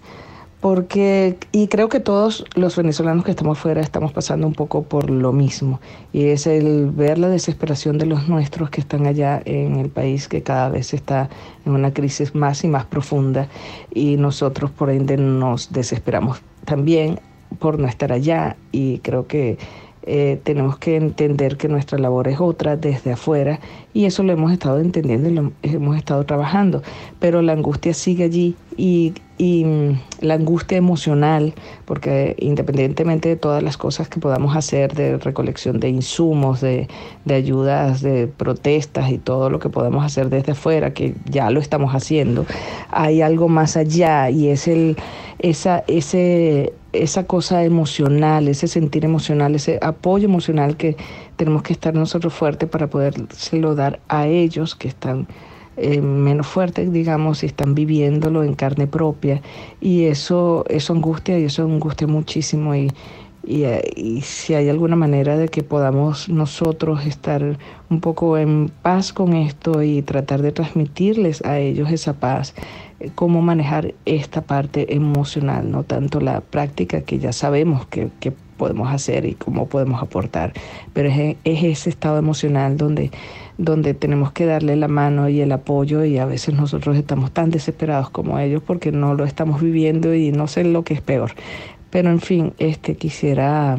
porque, 0.64 1.38
y 1.52 1.68
creo 1.68 1.90
que 1.90 2.00
todos 2.00 2.46
los 2.56 2.78
venezolanos 2.78 3.26
que 3.26 3.32
estamos 3.32 3.60
fuera 3.60 3.82
estamos 3.82 4.14
pasando 4.14 4.48
un 4.48 4.54
poco 4.54 4.84
por 4.84 5.10
lo 5.10 5.34
mismo, 5.34 5.82
y 6.14 6.28
es 6.28 6.48
el 6.48 6.90
ver 6.90 7.18
la 7.18 7.28
desesperación 7.28 7.98
de 7.98 8.06
los 8.06 8.30
nuestros 8.30 8.70
que 8.70 8.80
están 8.80 9.06
allá 9.06 9.42
en 9.44 9.76
el 9.76 9.90
país 9.90 10.30
que 10.30 10.42
cada 10.42 10.70
vez 10.70 10.94
está 10.94 11.30
en 11.66 11.74
una 11.74 11.94
crisis 11.94 12.34
más 12.34 12.64
y 12.64 12.70
más 12.70 12.86
profunda, 12.86 13.50
y 13.94 14.16
nosotros 14.16 14.72
por 14.72 14.90
ende 14.90 15.18
nos 15.18 15.74
desesperamos 15.74 16.42
también 16.64 17.20
por 17.60 17.80
no 17.80 17.88
estar 17.88 18.12
allá, 18.12 18.56
y 18.72 19.00
creo 19.00 19.28
que 19.28 19.58
eh, 20.06 20.38
tenemos 20.44 20.78
que 20.78 20.98
entender 20.98 21.56
que 21.56 21.70
nuestra 21.70 21.98
labor 21.98 22.28
es 22.28 22.42
otra 22.42 22.76
desde 22.76 23.14
afuera 23.14 23.62
y 23.94 24.04
eso 24.04 24.22
lo 24.22 24.34
hemos 24.34 24.52
estado 24.52 24.80
entendiendo 24.82 25.30
y 25.30 25.32
lo 25.32 25.54
hemos 25.62 25.96
estado 25.96 26.26
trabajando, 26.26 26.84
pero 27.20 27.42
la 27.42 27.54
angustia 27.54 27.94
sigue 27.94 28.26
allí 28.26 28.56
y, 28.76 29.14
y 29.38 29.66
mm, 29.66 30.00
la 30.22 30.36
angustia 30.36 30.78
emocional, 30.78 31.54
porque 31.86 32.36
independientemente 32.40 33.30
de 33.30 33.36
todas 33.36 33.64
las 33.64 33.78
cosas 33.78 34.08
que 34.10 34.20
podamos 34.20 34.56
hacer 34.56 34.94
de 34.94 35.18
recolección 35.18 35.80
de 35.80 35.90
insumos, 35.90 36.62
de, 36.62 36.88
de 37.26 37.34
ayudas, 37.34 38.02
de 38.02 38.28
protestas 38.28 39.12
y 39.12 39.18
todo 39.18 39.50
lo 39.50 39.60
que 39.60 39.70
podamos 39.70 40.06
hacer 40.06 40.30
desde 40.30 40.54
afuera, 40.54 40.94
que 40.94 41.16
ya 41.26 41.50
lo 41.50 41.60
estamos 41.60 41.94
haciendo, 41.94 42.46
hay 42.90 43.22
algo 43.22 43.50
más 43.50 43.78
allá 43.78 44.30
y 44.30 44.50
es 44.50 44.68
el, 44.68 44.98
esa, 45.40 45.84
ese 45.88 46.74
esa 46.94 47.26
cosa 47.26 47.64
emocional, 47.64 48.48
ese 48.48 48.68
sentir 48.68 49.04
emocional, 49.04 49.56
ese 49.56 49.80
apoyo 49.82 50.26
emocional 50.26 50.78
que 50.78 50.96
tenemos 51.36 51.64
que 51.64 51.74
estar 51.74 51.94
nosotros 51.96 52.34
fuertes 52.34 52.70
para 52.70 52.88
podérselo 52.88 53.74
dar 53.74 54.00
a 54.08 54.28
ellos 54.28 54.76
que 54.76 54.88
están 54.88 55.28
eh, 55.78 56.02
menos 56.02 56.48
fuertes, 56.48 56.92
digamos, 56.92 57.44
y 57.44 57.48
están 57.48 57.76
viviéndolo 57.76 58.44
en 58.44 58.54
carne 58.54 58.88
propia. 58.88 59.42
Y 59.82 60.06
eso, 60.06 60.66
eso 60.70 60.94
angustia 60.94 61.40
y 61.40 61.46
eso 61.46 61.64
angustia 61.64 62.08
muchísimo. 62.08 62.76
Y, 62.76 62.92
eh, 63.46 63.82
y, 63.96 64.22
si 64.22 64.54
hay 64.54 64.70
alguna 64.70 64.96
manera 64.96 65.36
de 65.36 65.50
que 65.50 65.64
podamos 65.64 66.30
nosotros 66.30 67.06
estar 67.06 67.58
un 67.90 68.00
poco 68.00 68.38
en 68.38 68.72
paz 68.82 69.14
con 69.14 69.34
esto 69.34 69.84
y 69.84 70.02
tratar 70.02 70.42
de 70.42 70.52
transmitirles 70.52 71.44
a 71.44 71.60
ellos 71.60 71.92
esa 71.92 72.14
paz, 72.14 72.54
cómo 73.16 73.42
manejar 73.42 73.94
esta 74.06 74.42
parte 74.42 74.96
emocional, 74.96 75.70
no 75.70 75.84
tanto 75.84 76.22
la 76.22 76.42
práctica 76.42 77.02
que 77.02 77.20
ya 77.20 77.34
sabemos 77.34 77.86
que 77.88 78.10
podemos 78.64 78.94
hacer 78.94 79.26
y 79.26 79.34
cómo 79.34 79.68
podemos 79.68 80.02
aportar, 80.02 80.54
pero 80.94 81.10
es, 81.10 81.36
es, 81.44 81.64
ese 81.66 81.90
estado 81.90 82.18
emocional 82.18 82.78
donde, 82.78 83.12
donde 83.58 83.94
tenemos 83.94 84.32
que 84.32 84.46
darle 84.46 84.78
la 84.78 84.88
mano 84.88 85.28
y 85.28 85.42
el 85.42 85.52
apoyo 85.52 86.06
y 86.06 86.18
a 86.18 86.26
veces 86.26 86.56
nosotros 86.56 86.96
estamos 86.96 87.32
tan 87.32 87.50
desesperados 87.50 88.10
como 88.10 88.40
ellos 88.40 88.64
porque 88.66 88.94
no 88.94 89.16
lo 89.16 89.26
estamos 89.26 89.60
viviendo 89.60 90.16
y 90.16 90.32
no 90.32 90.48
sé 90.48 90.64
lo 90.64 90.84
que 90.84 90.94
es 90.94 91.02
peor. 91.02 91.34
Pero 91.90 92.10
en 92.10 92.22
fin, 92.22 92.54
este 92.58 92.96
quisiera, 92.96 93.78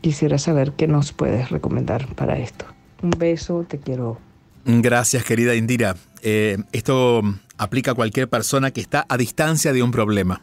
quisiera 0.00 0.38
saber 0.38 0.72
qué 0.72 0.88
nos 0.88 1.12
puedes 1.12 1.50
recomendar 1.50 2.12
para 2.16 2.36
esto. 2.36 2.64
Un 3.00 3.10
beso, 3.10 3.64
te 3.68 3.78
quiero. 3.78 4.18
Gracias, 4.64 5.22
querida 5.22 5.54
Indira. 5.54 5.94
Eh, 6.22 6.58
esto 6.72 7.22
aplica 7.58 7.92
a 7.92 7.94
cualquier 7.94 8.28
persona 8.28 8.72
que 8.72 8.80
está 8.80 9.06
a 9.08 9.16
distancia 9.16 9.72
de 9.72 9.84
un 9.84 9.92
problema. 9.92 10.42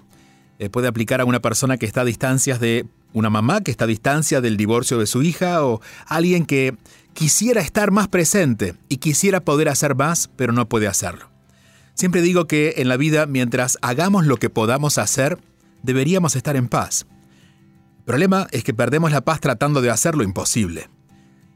Eh, 0.57 0.69
puede 0.69 0.87
aplicar 0.87 1.19
a 1.19 1.25
una 1.25 1.41
persona 1.41 1.77
que 1.77 1.85
está 1.85 2.01
a 2.01 2.05
distancias 2.05 2.61
de 2.61 2.85
una 3.13 3.29
mamá, 3.29 3.61
que 3.61 3.71
está 3.71 3.85
a 3.85 3.87
distancia 3.87 4.41
del 4.41 4.57
divorcio 4.57 4.97
de 4.99 5.07
su 5.07 5.23
hija, 5.23 5.65
o 5.65 5.81
alguien 6.05 6.45
que 6.45 6.75
quisiera 7.13 7.61
estar 7.61 7.91
más 7.91 8.07
presente 8.07 8.75
y 8.89 8.97
quisiera 8.97 9.39
poder 9.39 9.69
hacer 9.69 9.95
más, 9.95 10.29
pero 10.35 10.53
no 10.53 10.69
puede 10.69 10.87
hacerlo. 10.87 11.29
Siempre 11.95 12.21
digo 12.21 12.45
que 12.45 12.75
en 12.77 12.89
la 12.89 12.97
vida, 12.97 13.25
mientras 13.25 13.79
hagamos 13.81 14.27
lo 14.27 14.37
que 14.37 14.51
podamos 14.51 14.99
hacer, 14.99 15.39
deberíamos 15.81 16.35
estar 16.35 16.55
en 16.55 16.67
paz. 16.67 17.07
El 17.99 18.03
problema 18.05 18.47
es 18.51 18.63
que 18.63 18.73
perdemos 18.73 19.11
la 19.11 19.21
paz 19.21 19.39
tratando 19.41 19.81
de 19.81 19.89
hacer 19.89 20.15
lo 20.15 20.23
imposible. 20.23 20.89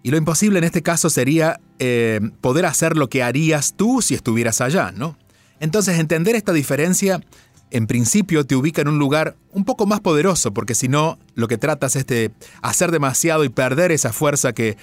Y 0.03 0.10
lo 0.10 0.17
imposible 0.17 0.58
en 0.58 0.63
este 0.63 0.81
caso 0.81 1.12
sería 1.12 1.60
eh, 1.77 2.20
poder 2.41 2.65
hacer 2.65 2.98
lo 2.98 3.08
que 3.08 3.22
harías 3.22 3.75
tú 3.77 4.01
si 4.01 4.15
estuvieras 4.15 4.62
allá, 4.62 4.91
¿no? 4.91 5.15
Entonces 5.60 6.00
entender 6.00 6.36
esta 6.36 6.53
diferencia 6.53 7.22
en 7.71 7.87
principio 7.87 8.45
te 8.45 8.55
ubica 8.55 8.81
en 8.81 8.89
un 8.89 8.99
lugar 8.99 9.35
un 9.51 9.65
poco 9.65 9.85
más 9.85 10.01
poderoso, 10.01 10.53
porque 10.53 10.75
si 10.75 10.87
no, 10.87 11.17
lo 11.35 11.47
que 11.47 11.57
tratas 11.57 11.95
es 11.95 12.05
de 12.05 12.31
hacer 12.61 12.91
demasiado 12.91 13.43
y 13.43 13.49
perder 13.49 13.91
esa 13.91 14.13
fuerza 14.13 14.53
que, 14.53 14.77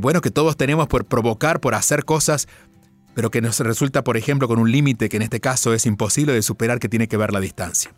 bueno, 0.00 0.20
que 0.20 0.30
todos 0.30 0.56
tenemos 0.56 0.88
por 0.88 1.04
provocar, 1.04 1.60
por 1.60 1.74
hacer 1.74 2.04
cosas, 2.04 2.48
pero 3.14 3.30
que 3.30 3.40
nos 3.40 3.60
resulta, 3.60 4.02
por 4.02 4.16
ejemplo, 4.16 4.48
con 4.48 4.58
un 4.58 4.72
límite 4.72 5.08
que 5.08 5.16
en 5.16 5.22
este 5.22 5.40
caso 5.40 5.74
es 5.74 5.86
imposible 5.86 6.32
de 6.32 6.42
superar, 6.42 6.80
que 6.80 6.88
tiene 6.88 7.06
que 7.06 7.16
ver 7.16 7.32
la 7.32 7.40
distancia. 7.40 7.94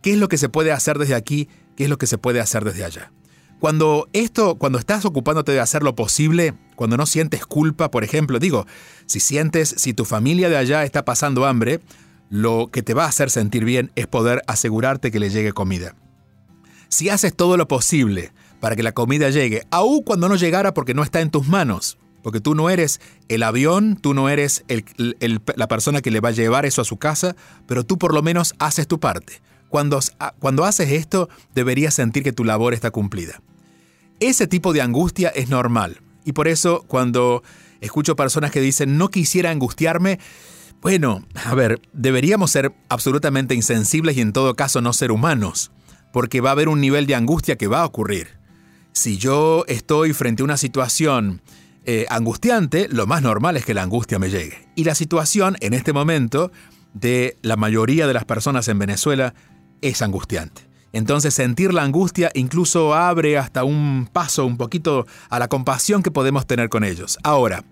¿Qué 0.00 0.12
es 0.12 0.18
lo 0.18 0.28
que 0.28 0.38
se 0.38 0.48
puede 0.48 0.72
hacer 0.72 0.98
desde 0.98 1.14
aquí? 1.14 1.48
¿Qué 1.76 1.84
es 1.84 1.90
lo 1.90 1.98
que 1.98 2.06
se 2.06 2.18
puede 2.18 2.40
hacer 2.40 2.64
desde 2.64 2.84
allá? 2.84 3.12
Cuando 3.58 4.08
esto, 4.12 4.56
cuando 4.56 4.78
estás 4.78 5.04
ocupándote 5.04 5.52
de 5.52 5.60
hacer 5.60 5.82
lo 5.82 5.96
posible, 5.96 6.54
cuando 6.76 6.96
no 6.96 7.06
sientes 7.06 7.46
culpa, 7.46 7.90
por 7.90 8.04
ejemplo, 8.04 8.38
digo, 8.38 8.66
si 9.06 9.18
sientes, 9.18 9.74
si 9.76 9.94
tu 9.94 10.04
familia 10.04 10.48
de 10.48 10.58
allá 10.58 10.84
está 10.84 11.04
pasando 11.04 11.46
hambre, 11.46 11.80
lo 12.30 12.68
que 12.72 12.82
te 12.82 12.94
va 12.94 13.04
a 13.04 13.08
hacer 13.08 13.30
sentir 13.30 13.64
bien 13.64 13.92
es 13.94 14.06
poder 14.06 14.42
asegurarte 14.46 15.10
que 15.10 15.20
le 15.20 15.30
llegue 15.30 15.52
comida. 15.52 15.94
Si 16.88 17.08
haces 17.08 17.34
todo 17.34 17.56
lo 17.56 17.68
posible 17.68 18.32
para 18.60 18.76
que 18.76 18.82
la 18.82 18.92
comida 18.92 19.30
llegue, 19.30 19.66
aun 19.70 20.02
cuando 20.02 20.28
no 20.28 20.36
llegara 20.36 20.74
porque 20.74 20.94
no 20.94 21.02
está 21.02 21.20
en 21.20 21.30
tus 21.30 21.48
manos, 21.48 21.98
porque 22.22 22.40
tú 22.40 22.54
no 22.54 22.70
eres 22.70 23.00
el 23.28 23.42
avión, 23.42 23.96
tú 23.96 24.14
no 24.14 24.28
eres 24.28 24.64
la 25.54 25.68
persona 25.68 26.02
que 26.02 26.10
le 26.10 26.20
va 26.20 26.30
a 26.30 26.32
llevar 26.32 26.66
eso 26.66 26.82
a 26.82 26.84
su 26.84 26.96
casa, 26.96 27.36
pero 27.66 27.84
tú 27.84 27.98
por 27.98 28.14
lo 28.14 28.22
menos 28.22 28.54
haces 28.58 28.88
tu 28.88 28.98
parte. 28.98 29.40
Cuando, 29.68 30.00
cuando 30.38 30.64
haces 30.64 30.90
esto, 30.90 31.28
deberías 31.54 31.94
sentir 31.94 32.22
que 32.22 32.32
tu 32.32 32.44
labor 32.44 32.74
está 32.74 32.90
cumplida. 32.90 33.40
Ese 34.20 34.46
tipo 34.46 34.72
de 34.72 34.80
angustia 34.80 35.28
es 35.28 35.50
normal. 35.50 36.00
Y 36.24 36.32
por 36.32 36.48
eso 36.48 36.84
cuando 36.88 37.42
escucho 37.80 38.16
personas 38.16 38.50
que 38.50 38.60
dicen 38.60 38.98
no 38.98 39.08
quisiera 39.10 39.50
angustiarme, 39.50 40.18
bueno, 40.82 41.24
a 41.44 41.54
ver, 41.54 41.80
deberíamos 41.92 42.50
ser 42.50 42.72
absolutamente 42.88 43.54
insensibles 43.54 44.16
y 44.16 44.20
en 44.20 44.32
todo 44.32 44.54
caso 44.54 44.80
no 44.80 44.92
ser 44.92 45.10
humanos, 45.10 45.72
porque 46.12 46.40
va 46.40 46.50
a 46.50 46.52
haber 46.52 46.68
un 46.68 46.80
nivel 46.80 47.06
de 47.06 47.14
angustia 47.14 47.56
que 47.56 47.66
va 47.66 47.80
a 47.80 47.86
ocurrir. 47.86 48.38
Si 48.92 49.18
yo 49.18 49.64
estoy 49.68 50.12
frente 50.12 50.42
a 50.42 50.44
una 50.44 50.56
situación 50.56 51.42
eh, 51.84 52.06
angustiante, 52.08 52.88
lo 52.90 53.06
más 53.06 53.22
normal 53.22 53.56
es 53.56 53.64
que 53.64 53.74
la 53.74 53.82
angustia 53.82 54.18
me 54.18 54.30
llegue. 54.30 54.68
Y 54.74 54.84
la 54.84 54.94
situación 54.94 55.56
en 55.60 55.74
este 55.74 55.92
momento 55.92 56.50
de 56.94 57.36
la 57.42 57.56
mayoría 57.56 58.06
de 58.06 58.14
las 58.14 58.24
personas 58.24 58.68
en 58.68 58.78
Venezuela 58.78 59.34
es 59.82 60.02
angustiante. 60.02 60.62
Entonces 60.92 61.34
sentir 61.34 61.74
la 61.74 61.82
angustia 61.82 62.30
incluso 62.34 62.94
abre 62.94 63.36
hasta 63.36 63.64
un 63.64 64.08
paso 64.10 64.46
un 64.46 64.56
poquito 64.56 65.06
a 65.28 65.38
la 65.38 65.48
compasión 65.48 66.02
que 66.02 66.10
podemos 66.10 66.46
tener 66.46 66.70
con 66.70 66.84
ellos. 66.84 67.18
Ahora, 67.22 67.64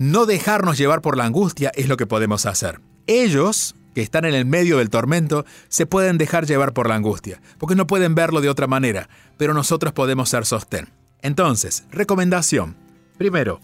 no 0.00 0.24
dejarnos 0.24 0.78
llevar 0.78 1.02
por 1.02 1.18
la 1.18 1.26
angustia 1.26 1.70
es 1.74 1.86
lo 1.86 1.98
que 1.98 2.06
podemos 2.06 2.46
hacer. 2.46 2.80
Ellos, 3.06 3.74
que 3.94 4.00
están 4.00 4.24
en 4.24 4.32
el 4.32 4.46
medio 4.46 4.78
del 4.78 4.88
tormento, 4.88 5.44
se 5.68 5.84
pueden 5.84 6.16
dejar 6.16 6.46
llevar 6.46 6.72
por 6.72 6.88
la 6.88 6.94
angustia, 6.94 7.42
porque 7.58 7.74
no 7.74 7.86
pueden 7.86 8.14
verlo 8.14 8.40
de 8.40 8.48
otra 8.48 8.66
manera, 8.66 9.10
pero 9.36 9.52
nosotros 9.52 9.92
podemos 9.92 10.30
ser 10.30 10.46
sostén. 10.46 10.88
Entonces, 11.20 11.84
recomendación. 11.90 12.76
Primero, 13.18 13.60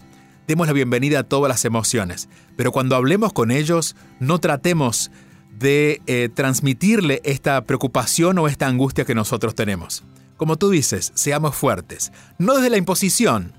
demos 0.47 0.67
la 0.67 0.73
bienvenida 0.73 1.21
a 1.21 1.23
todas 1.23 1.49
las 1.49 1.65
emociones, 1.65 2.29
pero 2.55 2.71
cuando 2.71 2.95
hablemos 2.95 3.33
con 3.33 3.49
ellos, 3.49 3.95
no 4.19 4.37
tratemos 4.37 5.09
de 5.57 6.03
eh, 6.05 6.29
transmitirle 6.31 7.19
esta 7.23 7.63
preocupación 7.63 8.37
o 8.37 8.47
esta 8.47 8.67
angustia 8.67 9.05
que 9.05 9.15
nosotros 9.15 9.55
tenemos. 9.55 10.03
Como 10.35 10.57
tú 10.57 10.69
dices, 10.69 11.11
seamos 11.15 11.55
fuertes, 11.55 12.11
no 12.37 12.53
desde 12.57 12.69
la 12.69 12.77
imposición, 12.77 13.53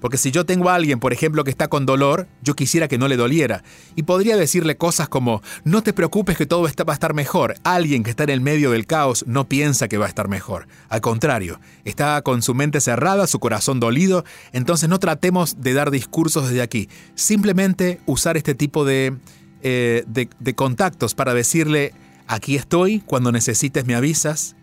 porque 0.00 0.18
si 0.18 0.30
yo 0.30 0.46
tengo 0.46 0.70
a 0.70 0.74
alguien, 0.74 1.00
por 1.00 1.12
ejemplo, 1.12 1.44
que 1.44 1.50
está 1.50 1.68
con 1.68 1.86
dolor, 1.86 2.28
yo 2.42 2.54
quisiera 2.54 2.88
que 2.88 2.98
no 2.98 3.08
le 3.08 3.16
doliera. 3.16 3.62
Y 3.96 4.04
podría 4.04 4.36
decirle 4.36 4.76
cosas 4.76 5.08
como, 5.08 5.42
no 5.64 5.82
te 5.82 5.92
preocupes 5.92 6.36
que 6.36 6.46
todo 6.46 6.62
va 6.62 6.92
a 6.92 6.94
estar 6.94 7.14
mejor. 7.14 7.54
Alguien 7.64 8.02
que 8.02 8.10
está 8.10 8.24
en 8.24 8.30
el 8.30 8.40
medio 8.40 8.70
del 8.70 8.86
caos 8.86 9.24
no 9.26 9.48
piensa 9.48 9.88
que 9.88 9.98
va 9.98 10.06
a 10.06 10.08
estar 10.08 10.28
mejor. 10.28 10.68
Al 10.88 11.00
contrario, 11.00 11.60
está 11.84 12.20
con 12.22 12.42
su 12.42 12.54
mente 12.54 12.80
cerrada, 12.80 13.26
su 13.26 13.40
corazón 13.40 13.80
dolido. 13.80 14.24
Entonces 14.52 14.88
no 14.88 14.98
tratemos 14.98 15.60
de 15.60 15.72
dar 15.72 15.90
discursos 15.90 16.48
desde 16.48 16.62
aquí. 16.62 16.88
Simplemente 17.14 18.00
usar 18.06 18.36
este 18.36 18.54
tipo 18.54 18.84
de 18.84 19.16
eh, 19.60 20.04
de, 20.06 20.54
contactos 20.54 21.14
para 21.14 21.34
decirle, 21.34 21.92
aquí 22.28 22.54
estoy, 22.54 23.00
cuando 23.00 23.32
necesites 23.32 23.84
me 23.86 23.96
avisas, 23.96 24.54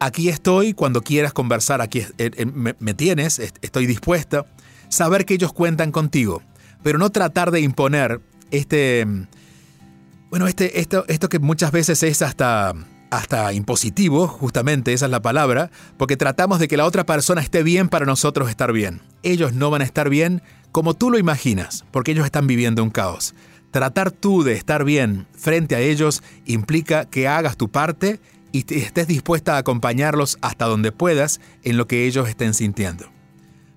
aquí 0.00 0.30
estoy, 0.30 0.72
cuando 0.72 1.02
quieras 1.02 1.34
conversar, 1.34 1.82
aquí 1.82 2.00
eh, 2.00 2.30
eh, 2.34 2.46
me, 2.46 2.94
tienes, 2.94 3.38
estoy 3.38 3.86
dispuesta. 3.86 4.46
Saber 4.88 5.24
que 5.24 5.34
ellos 5.34 5.52
cuentan 5.52 5.92
contigo, 5.92 6.42
pero 6.82 6.98
no 6.98 7.10
tratar 7.10 7.50
de 7.50 7.60
imponer 7.60 8.20
este, 8.50 9.06
bueno, 10.30 10.46
este, 10.46 10.80
esto, 10.80 11.04
esto 11.08 11.28
que 11.28 11.38
muchas 11.38 11.72
veces 11.72 12.02
es 12.02 12.22
hasta, 12.22 12.74
hasta 13.10 13.52
impositivo, 13.52 14.28
justamente 14.28 14.92
esa 14.92 15.06
es 15.06 15.10
la 15.10 15.22
palabra, 15.22 15.70
porque 15.96 16.16
tratamos 16.16 16.58
de 16.58 16.68
que 16.68 16.76
la 16.76 16.84
otra 16.84 17.06
persona 17.06 17.40
esté 17.40 17.62
bien 17.62 17.88
para 17.88 18.06
nosotros 18.06 18.50
estar 18.50 18.72
bien. 18.72 19.00
Ellos 19.22 19.54
no 19.54 19.70
van 19.70 19.82
a 19.82 19.84
estar 19.84 20.10
bien 20.10 20.42
como 20.70 20.94
tú 20.94 21.10
lo 21.10 21.18
imaginas, 21.18 21.84
porque 21.90 22.12
ellos 22.12 22.26
están 22.26 22.46
viviendo 22.46 22.82
un 22.82 22.90
caos. 22.90 23.34
Tratar 23.70 24.10
tú 24.10 24.42
de 24.42 24.54
estar 24.54 24.84
bien 24.84 25.26
frente 25.32 25.74
a 25.74 25.80
ellos 25.80 26.22
implica 26.46 27.04
que 27.06 27.28
hagas 27.28 27.56
tu 27.56 27.70
parte 27.70 28.20
y 28.52 28.64
estés 28.74 29.06
dispuesta 29.06 29.54
a 29.54 29.58
acompañarlos 29.58 30.38
hasta 30.40 30.66
donde 30.66 30.92
puedas 30.92 31.40
en 31.64 31.76
lo 31.76 31.86
que 31.86 32.06
ellos 32.06 32.28
estén 32.28 32.54
sintiendo. 32.54 33.17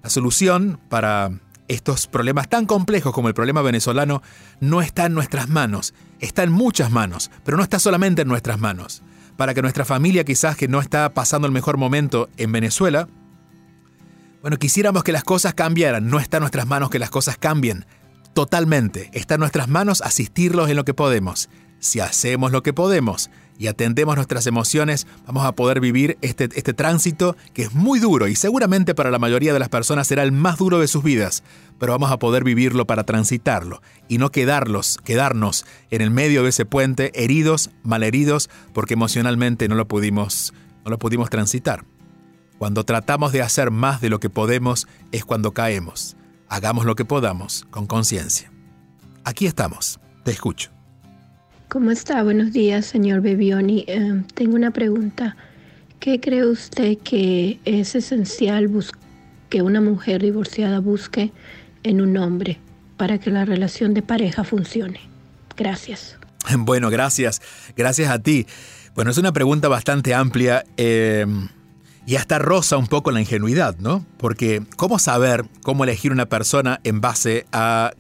La 0.03 0.10
solución 0.10 0.79
para 0.89 1.31
estos 1.67 2.08
problemas 2.08 2.50
tan 2.50 2.65
complejos 2.65 3.13
como 3.13 3.27
el 3.27 3.34
problema 3.34 3.62
venezolano 3.62 4.22
no 4.60 4.81
está 4.81 5.05
en 5.05 5.13
nuestras 5.13 5.48
manos, 5.48 5.93
está 6.20 6.43
en 6.43 6.51
muchas 6.51 6.91
manos, 6.91 7.31
pero 7.46 7.55
no 7.55 7.63
está 7.63 7.79
solamente 7.79 8.24
en 8.24 8.27
nuestras 8.27 8.60
manos. 8.60 9.03
Para 9.38 9.53
que 9.53 9.62
nuestra 9.62 9.86
familia 9.86 10.24
quizás 10.24 10.58
que 10.58 10.67
no 10.67 10.81
está 10.81 11.13
pasando 11.13 11.48
el 11.48 11.53
mejor 11.53 11.77
momento 11.77 12.29
en 12.38 12.51
Venezuela, 12.51 13.08
bueno, 14.41 14.58
quisiéramos 14.58 15.03
que 15.03 15.12
las 15.12 15.24
cosas 15.24 15.53
cambiaran, 15.53 16.10
no 16.10 16.20
está 16.20 16.38
en 16.38 16.41
nuestras 16.41 16.65
manos 16.65 16.89
que 16.89 17.00
las 17.00 17.12
cosas 17.12 17.38
cambien. 17.38 17.86
Totalmente, 18.34 19.10
está 19.13 19.36
en 19.36 19.39
nuestras 19.41 19.67
manos 19.67 20.01
asistirlos 20.01 20.70
en 20.70 20.75
lo 20.75 20.84
que 20.84 20.93
podemos. 20.93 21.50
Si 21.79 22.00
hacemos 22.00 22.51
lo 22.51 22.63
que 22.63 22.74
podemos, 22.74 23.29
y 23.62 23.68
atendemos 23.68 24.15
nuestras 24.15 24.48
emociones, 24.48 25.06
vamos 25.27 25.46
a 25.46 25.51
poder 25.51 25.80
vivir 25.80 26.18
este, 26.24 26.50
este 26.56 26.74
tránsito 26.74 27.36
que 27.53 27.62
es 27.62 27.75
muy 27.75 28.00
duro 28.00 28.27
y 28.27 28.36
seguramente 28.36 28.96
para 28.96 29.12
la 29.12 29.20
mayoría 29.20 29.53
de 29.53 29.60
las 29.60 29.70
personas 29.70 30.08
será 30.08 30.24
el 30.24 30.32
más 30.32 30.58
duro 30.58 30.80
de 30.80 30.88
sus 30.88 31.03
vidas, 31.03 31.44
pero 31.77 31.91
vamos 31.91 32.10
a 32.10 32.18
poder 32.18 32.44
vivirlo 32.44 32.88
para 32.88 33.03
transitarlo 33.03 33.84
y 34.08 34.18
no 34.18 34.32
quedarlos, 34.32 34.98
quedarnos 35.03 35.68
en 35.91 36.01
el 36.01 36.10
medio 36.10 36.41
de 36.41 36.50
ese 36.50 36.65
puente 36.65 37.12
heridos, 37.13 37.70
malheridos, 37.84 38.50
porque 38.74 38.96
emocionalmente 38.96 39.68
no 39.68 39.75
lo 39.75 39.88
pudimos, 39.88 40.56
no 40.84 40.89
lo 40.89 40.98
pudimos 40.98 41.30
transitar. 41.30 41.86
Cuando 42.58 42.84
tratamos 42.84 43.32
de 43.32 43.44
hacer 43.44 43.70
más 43.70 44.01
de 44.01 44.10
lo 44.10 44.20
que 44.20 44.32
podemos 44.32 44.88
es 45.12 45.24
cuando 45.24 45.53
caemos. 45.53 46.18
Hagamos 46.50 46.86
lo 46.86 46.96
que 46.96 47.06
podamos 47.06 47.68
con 47.70 47.86
conciencia. 47.86 48.51
Aquí 49.24 49.46
estamos. 49.46 50.00
Te 50.24 50.32
escucho. 50.32 50.80
¿Cómo 51.72 51.90
está? 51.90 52.22
Buenos 52.22 52.51
días, 52.51 52.86
señor 52.86 53.22
Bebioni. 53.22 53.86
Eh, 53.88 54.24
tengo 54.34 54.56
una 54.56 54.72
pregunta. 54.72 55.38
¿Qué 56.01 56.20
cree 56.20 56.46
usted 56.46 56.98
que 56.98 57.62
es 57.63 57.96
esencial 57.96 58.70
que 59.50 59.62
una 59.62 59.80
mujer 59.80 60.22
divorciada 60.22 60.80
busque 60.82 61.32
en 61.84 62.01
un 62.01 62.18
hombre 62.18 62.60
para 62.98 63.20
que 63.20 63.30
la 63.30 63.46
relación 63.46 63.94
de 63.94 64.01
pareja 64.01 64.44
funcione? 64.44 65.00
Gracias. 65.56 66.18
Bueno, 66.58 66.90
gracias. 66.90 67.42
Gracias 67.78 68.12
a 68.12 68.20
ti. 68.20 68.46
Bueno, 68.94 69.12
es 69.12 69.18
una 69.18 69.32
pregunta 69.32 69.70
bastante 69.70 70.13
amplia 70.13 70.66
eh, 70.75 71.25
y 72.06 72.18
hasta 72.18 72.38
rosa 72.38 72.75
un 72.75 72.88
poco 72.88 73.12
la 73.12 73.22
ingenuidad, 73.22 73.78
¿no? 73.78 74.06
Porque 74.18 74.62
¿cómo 74.75 75.00
saber 75.00 75.46
cómo 75.63 75.86
elegir 75.86 76.12
una 76.12 76.25
persona 76.25 76.82
en 76.84 77.00
base 77.00 77.46
a 77.54 77.94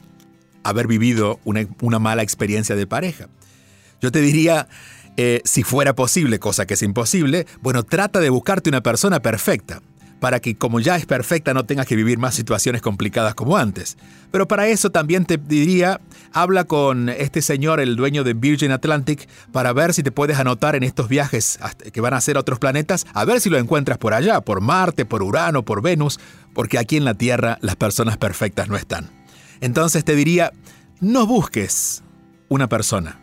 haber 0.63 0.87
vivido 0.87 1.39
una 1.45 1.99
mala 1.99 2.21
experiencia 2.21 2.75
de 2.75 2.85
pareja? 2.85 3.29
Yo 4.01 4.11
te 4.11 4.21
diría, 4.21 4.67
eh, 5.17 5.41
si 5.45 5.63
fuera 5.63 5.93
posible, 5.95 6.39
cosa 6.39 6.65
que 6.65 6.73
es 6.73 6.81
imposible, 6.81 7.45
bueno, 7.61 7.83
trata 7.83 8.19
de 8.19 8.29
buscarte 8.29 8.69
una 8.69 8.81
persona 8.81 9.21
perfecta, 9.21 9.81
para 10.21 10.39
que 10.39 10.55
como 10.55 10.79
ya 10.79 10.95
es 10.95 11.07
perfecta 11.07 11.53
no 11.53 11.65
tengas 11.65 11.87
que 11.87 11.95
vivir 11.95 12.19
más 12.19 12.35
situaciones 12.35 12.81
complicadas 12.81 13.33
como 13.33 13.57
antes. 13.57 13.97
Pero 14.31 14.47
para 14.47 14.67
eso 14.67 14.91
también 14.91 15.25
te 15.25 15.37
diría, 15.37 15.99
habla 16.31 16.63
con 16.63 17.09
este 17.09 17.41
señor, 17.41 17.79
el 17.79 17.95
dueño 17.95 18.23
de 18.23 18.35
Virgin 18.35 18.71
Atlantic, 18.71 19.27
para 19.51 19.73
ver 19.73 19.95
si 19.95 20.03
te 20.03 20.11
puedes 20.11 20.37
anotar 20.37 20.75
en 20.75 20.83
estos 20.83 21.09
viajes 21.09 21.59
que 21.91 22.01
van 22.01 22.13
a 22.13 22.17
hacer 22.17 22.37
a 22.37 22.41
otros 22.41 22.59
planetas, 22.59 23.07
a 23.13 23.25
ver 23.25 23.41
si 23.41 23.49
lo 23.49 23.57
encuentras 23.57 23.97
por 23.97 24.13
allá, 24.13 24.41
por 24.41 24.61
Marte, 24.61 25.05
por 25.05 25.23
Urano, 25.23 25.65
por 25.65 25.81
Venus, 25.81 26.19
porque 26.53 26.77
aquí 26.77 26.97
en 26.97 27.05
la 27.05 27.15
Tierra 27.15 27.57
las 27.61 27.75
personas 27.75 28.17
perfectas 28.17 28.69
no 28.69 28.77
están. 28.77 29.09
Entonces 29.59 30.05
te 30.05 30.15
diría, 30.15 30.53
no 30.99 31.25
busques 31.25 32.03
una 32.47 32.69
persona, 32.69 33.20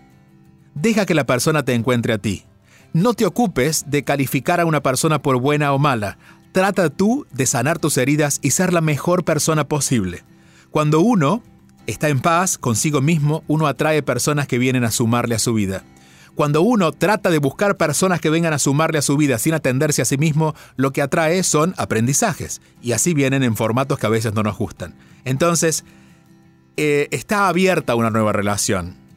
Deja 0.80 1.06
que 1.06 1.14
la 1.14 1.26
persona 1.26 1.64
te 1.64 1.75
encuentre 1.75 2.12
a 2.12 2.18
ti. 2.18 2.44
No 2.92 3.14
te 3.14 3.26
ocupes 3.26 3.87
de 3.88 4.04
calificar 4.04 4.61
a 4.61 4.64
una 4.64 4.80
persona 4.80 5.20
por 5.20 5.40
buena 5.40 5.73
o 5.73 5.78
mala. 5.78 6.18
Trata 6.52 6.88
tú 6.88 7.26
de 7.32 7.47
sanar 7.47 7.80
tus 7.80 7.99
heridas 7.99 8.38
y 8.42 8.52
ser 8.52 8.73
la 8.73 8.80
mejor 8.80 9.25
persona 9.25 9.66
posible. 9.66 10.23
Cuando 10.70 11.00
uno 11.00 11.42
está 11.88 12.08
en 12.08 12.20
paz 12.20 12.58
consigo 12.58 13.00
mismo, 13.00 13.42
uno 13.49 13.66
atrae 13.66 14.04
personas 14.04 14.47
que 14.47 14.58
vienen 14.58 14.85
a 14.85 14.92
sumarle 14.92 15.35
a 15.35 15.40
su 15.40 15.52
vida. 15.52 15.82
Cuando 16.37 16.62
uno 16.62 16.92
trata 16.92 17.30
de 17.30 17.38
buscar 17.38 17.76
personas 17.76 18.21
que 18.21 18.30
vengan 18.30 18.52
a 18.52 18.60
sumarle 18.60 18.99
a 18.99 19.02
su 19.02 19.17
vida 19.17 19.38
sin 19.38 19.54
atenderse 19.54 20.02
a 20.02 20.04
sí 20.04 20.17
mismo, 20.17 20.54
lo 20.76 20.93
que 20.93 21.02
atrae 21.02 21.43
son 21.43 21.75
aprendizajes. 21.76 22.62
Y 22.80 22.93
así 22.93 23.14
vienen 23.14 23.43
en 23.43 23.56
formatos 23.56 23.99
que 23.99 24.06
a 24.06 24.10
veces 24.10 24.32
no 24.32 24.45
nos 24.45 24.56
gustan. 24.56 24.95
Entonces, 25.25 25.84
eh, 26.76 27.08
está 27.10 27.49
abierta 27.49 27.97
una 27.97 28.10
nueva 28.10 28.32
relación 28.32 29.07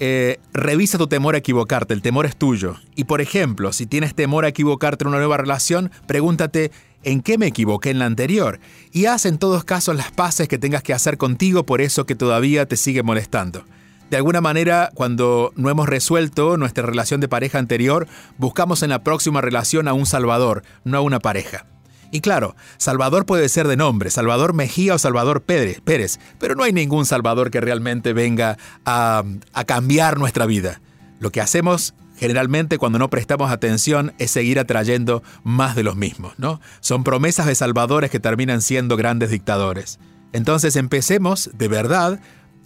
eh, 0.00 0.40
revisa 0.54 0.96
tu 0.96 1.06
temor 1.06 1.34
a 1.34 1.38
equivocarte, 1.38 1.92
el 1.92 2.00
temor 2.00 2.24
es 2.24 2.34
tuyo. 2.34 2.76
Y 2.96 3.04
por 3.04 3.20
ejemplo, 3.20 3.72
si 3.72 3.86
tienes 3.86 4.14
temor 4.14 4.46
a 4.46 4.48
equivocarte 4.48 5.04
en 5.04 5.08
una 5.08 5.18
nueva 5.18 5.36
relación, 5.36 5.90
pregúntate, 6.06 6.72
¿en 7.02 7.20
qué 7.20 7.36
me 7.36 7.46
equivoqué 7.46 7.90
en 7.90 7.98
la 7.98 8.06
anterior? 8.06 8.60
Y 8.92 9.04
haz 9.04 9.26
en 9.26 9.38
todos 9.38 9.62
casos 9.62 9.94
las 9.94 10.10
paces 10.10 10.48
que 10.48 10.58
tengas 10.58 10.82
que 10.82 10.94
hacer 10.94 11.18
contigo 11.18 11.66
por 11.66 11.82
eso 11.82 12.06
que 12.06 12.14
todavía 12.14 12.66
te 12.66 12.76
sigue 12.76 13.02
molestando. 13.02 13.64
De 14.08 14.16
alguna 14.16 14.40
manera, 14.40 14.90
cuando 14.94 15.52
no 15.54 15.68
hemos 15.68 15.88
resuelto 15.88 16.56
nuestra 16.56 16.84
relación 16.84 17.20
de 17.20 17.28
pareja 17.28 17.58
anterior, 17.58 18.08
buscamos 18.38 18.82
en 18.82 18.90
la 18.90 19.04
próxima 19.04 19.40
relación 19.42 19.86
a 19.86 19.92
un 19.92 20.06
salvador, 20.06 20.64
no 20.82 20.96
a 20.96 21.02
una 21.02 21.20
pareja. 21.20 21.66
Y 22.10 22.20
claro, 22.20 22.56
Salvador 22.76 23.24
puede 23.24 23.48
ser 23.48 23.68
de 23.68 23.76
nombre, 23.76 24.10
Salvador 24.10 24.52
Mejía 24.52 24.94
o 24.94 24.98
Salvador 24.98 25.42
Pérez, 25.42 26.18
pero 26.38 26.54
no 26.54 26.64
hay 26.64 26.72
ningún 26.72 27.06
Salvador 27.06 27.50
que 27.50 27.60
realmente 27.60 28.12
venga 28.12 28.58
a, 28.84 29.22
a 29.52 29.64
cambiar 29.64 30.18
nuestra 30.18 30.46
vida. 30.46 30.80
Lo 31.20 31.30
que 31.30 31.40
hacemos 31.40 31.94
generalmente 32.20 32.76
cuando 32.76 32.98
no 32.98 33.08
prestamos 33.08 33.50
atención 33.50 34.12
es 34.18 34.30
seguir 34.30 34.58
atrayendo 34.58 35.22
más 35.42 35.74
de 35.74 35.82
los 35.82 35.96
mismos, 35.96 36.34
¿no? 36.36 36.60
Son 36.80 37.02
promesas 37.02 37.46
de 37.46 37.54
salvadores 37.54 38.10
que 38.10 38.20
terminan 38.20 38.60
siendo 38.60 38.96
grandes 38.98 39.30
dictadores. 39.30 39.98
Entonces 40.32 40.76
empecemos 40.76 41.50
de 41.54 41.68
verdad 41.68 42.20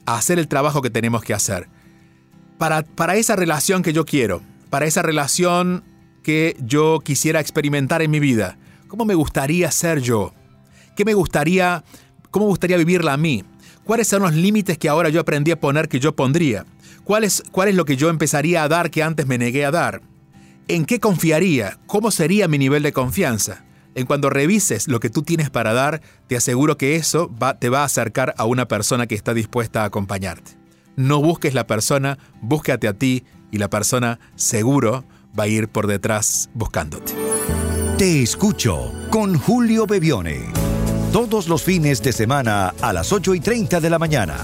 a 0.07 0.16
hacer 0.16 0.40
el 0.40 0.48
trabajo 0.48 0.83
que 0.83 0.90
tenemos 0.90 1.22
que 1.22 1.35
hacer. 1.35 1.68
Para, 2.59 2.83
para 2.83 3.14
esa 3.16 3.37
relación 3.37 3.83
que 3.83 3.92
yo 3.92 4.04
quiero, 4.04 4.42
para 4.70 4.87
esa 4.87 5.02
relación 5.02 5.85
que 6.24 6.57
yo 6.61 7.00
quisiera 7.04 7.38
experimentar 7.38 8.02
en 8.02 8.11
mi 8.11 8.18
vida, 8.18 8.59
¿Cómo 8.94 9.07
me 9.07 9.16
gustaría 9.16 9.72
ser 9.72 10.00
yo? 10.00 10.33
¿Qué 10.94 11.04
me 11.04 11.14
gustaría, 11.14 11.83
cómo 12.30 12.46
gustaría 12.46 12.76
vivirla 12.76 13.14
a 13.14 13.16
mí? 13.16 13.42
¿Cuáles 13.83 14.07
son 14.07 14.22
los 14.22 14.35
límites 14.35 14.78
que 14.78 14.88
ahora 14.88 15.09
yo 15.09 15.20
aprendí 15.20 15.50
a 15.50 15.59
poner 15.59 15.88
que 15.88 15.98
yo 15.98 16.14
pondría? 16.14 16.64
¿Cuál 17.02 17.24
es, 17.24 17.42
¿Cuál 17.50 17.70
es 17.70 17.74
lo 17.74 17.87
que 17.87 17.96
yo 17.96 18.09
empezaría 18.09 18.62
a 18.62 18.68
dar 18.68 18.92
que 18.92 19.02
antes 19.02 19.26
me 19.26 19.37
negué 19.37 19.64
a 19.64 19.72
dar? 19.72 20.00
¿En 20.68 20.85
qué 20.85 21.00
confiaría? 21.00 21.76
¿Cómo 21.88 22.12
sería 22.12 22.46
mi 22.46 22.57
nivel 22.57 22.85
de 22.85 22.92
confianza? 22.92 23.64
En 23.96 24.07
cuando 24.07 24.30
revises 24.30 24.87
lo 24.87 25.00
que 25.00 25.11
tú 25.11 25.22
tienes 25.22 25.50
para 25.50 25.72
dar, 25.72 26.00
te 26.28 26.37
aseguro 26.37 26.78
que 26.78 26.94
eso 26.94 27.28
te 27.59 27.70
va 27.70 27.80
a 27.80 27.87
acercar 27.87 28.33
a 28.38 28.44
una 28.44 28.68
persona 28.68 29.09
que 29.09 29.16
está 29.16 29.35
dispuesta 29.35 29.83
a 29.83 29.87
acompañarte. 29.87 30.52
No 30.94 31.20
busques 31.20 31.52
la 31.52 31.66
persona, 31.66 32.18
búscate 32.40 32.87
a 32.87 32.92
ti 32.92 33.24
y 33.50 33.59
la 33.59 33.68
persona 33.68 34.20
seguro 34.37 35.04
va 35.37 35.44
a 35.44 35.48
ir 35.48 35.66
por 35.66 35.88
detrás 35.88 36.48
buscándote. 36.54 37.12
Te 37.98 38.22
escucho 38.24 38.92
con 39.09 39.38
Julio 39.38 39.87
Bebione. 39.87 40.52
Todos 41.12 41.46
los 41.46 41.62
fines 41.62 42.02
de 42.02 42.12
semana 42.12 42.74
a 42.83 42.92
las 42.92 43.12
8 43.12 43.37
y 43.37 43.40
30 43.40 43.78
de 43.78 43.88
la 43.88 44.00
mañana. 44.00 44.35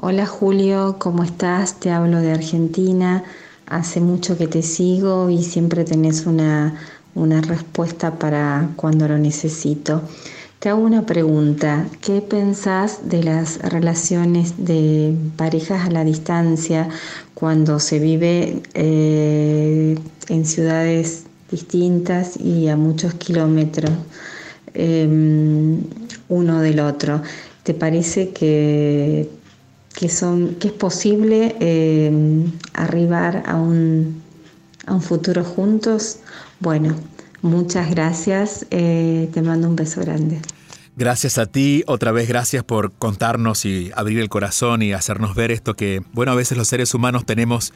Hola 0.01 0.25
Julio, 0.25 0.95
¿cómo 0.97 1.25
estás? 1.25 1.77
Te 1.81 1.91
hablo 1.91 2.21
de 2.21 2.31
Argentina. 2.31 3.25
Hace 3.65 3.99
mucho 3.99 4.37
que 4.37 4.47
te 4.47 4.61
sigo 4.61 5.29
y 5.29 5.43
siempre 5.43 5.83
tenés 5.83 6.25
una, 6.25 6.73
respuesta 7.41 8.17
para 8.17 8.69
cuando 8.77 9.09
lo 9.09 9.17
necesito. 9.17 10.01
Te 10.59 10.69
hago 10.69 10.79
una 10.79 11.05
pregunta. 11.05 11.85
¿Qué 11.99 12.21
pensás 12.21 13.09
de 13.09 13.23
las 13.23 13.59
relaciones 13.59 14.53
de 14.65 15.13
parejas 15.35 15.85
a 15.85 15.91
la 15.91 16.05
distancia 16.05 16.87
cuando 17.33 17.81
se 17.81 17.99
vive 17.99 18.61
eh, 18.75 19.99
en 20.29 20.45
ciudades 20.45 21.25
distintas 21.51 22.37
y 22.39 22.69
a 22.69 22.77
muchos 22.77 23.15
kilómetros 23.15 23.91
em, 24.73 25.81
uno 26.29 26.61
del 26.61 26.79
otro? 26.79 27.21
¿Te 27.63 27.73
parece 27.73 28.29
que, 28.29 29.29
que, 29.99 30.07
son, 30.09 30.55
que 30.55 30.69
es 30.69 30.73
posible 30.73 31.55
em, 31.59 32.51
arribar 32.73 33.43
a 33.45 33.57
un, 33.57 34.21
a 34.85 34.93
un 34.93 35.01
futuro 35.01 35.43
juntos? 35.43 36.19
Bueno, 36.59 36.95
Muchas 37.41 37.89
gracias, 37.89 38.65
eh, 38.69 39.29
te 39.33 39.41
mando 39.41 39.69
un 39.69 39.75
beso 39.75 40.01
grande. 40.01 40.41
Gracias 40.97 41.37
a 41.37 41.45
ti, 41.45 41.83
otra 41.87 42.11
vez 42.11 42.27
gracias 42.27 42.63
por 42.63 42.91
contarnos 42.91 43.63
y 43.63 43.91
abrir 43.95 44.19
el 44.19 44.27
corazón 44.27 44.81
y 44.81 44.91
hacernos 44.91 45.35
ver 45.35 45.51
esto 45.51 45.75
que, 45.75 46.01
bueno, 46.11 46.33
a 46.33 46.35
veces 46.35 46.57
los 46.57 46.67
seres 46.67 46.93
humanos 46.93 47.25
tenemos 47.25 47.73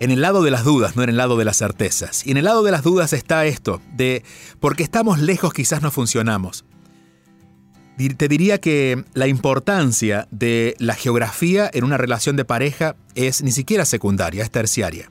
en 0.00 0.10
el 0.10 0.20
lado 0.20 0.42
de 0.42 0.50
las 0.50 0.64
dudas, 0.64 0.94
no 0.94 1.02
en 1.02 1.08
el 1.08 1.16
lado 1.16 1.38
de 1.38 1.46
las 1.46 1.56
certezas. 1.56 2.26
Y 2.26 2.32
en 2.32 2.36
el 2.36 2.44
lado 2.44 2.62
de 2.62 2.70
las 2.70 2.82
dudas 2.82 3.14
está 3.14 3.46
esto, 3.46 3.80
de 3.96 4.22
porque 4.60 4.82
estamos 4.82 5.18
lejos 5.18 5.54
quizás 5.54 5.80
no 5.80 5.90
funcionamos. 5.90 6.66
Te 7.98 8.28
diría 8.28 8.58
que 8.58 9.04
la 9.14 9.26
importancia 9.26 10.28
de 10.30 10.76
la 10.78 10.94
geografía 10.94 11.68
en 11.72 11.82
una 11.82 11.96
relación 11.96 12.36
de 12.36 12.44
pareja 12.44 12.94
es 13.16 13.42
ni 13.42 13.50
siquiera 13.50 13.84
secundaria, 13.84 14.44
es 14.44 14.52
terciaria. 14.52 15.10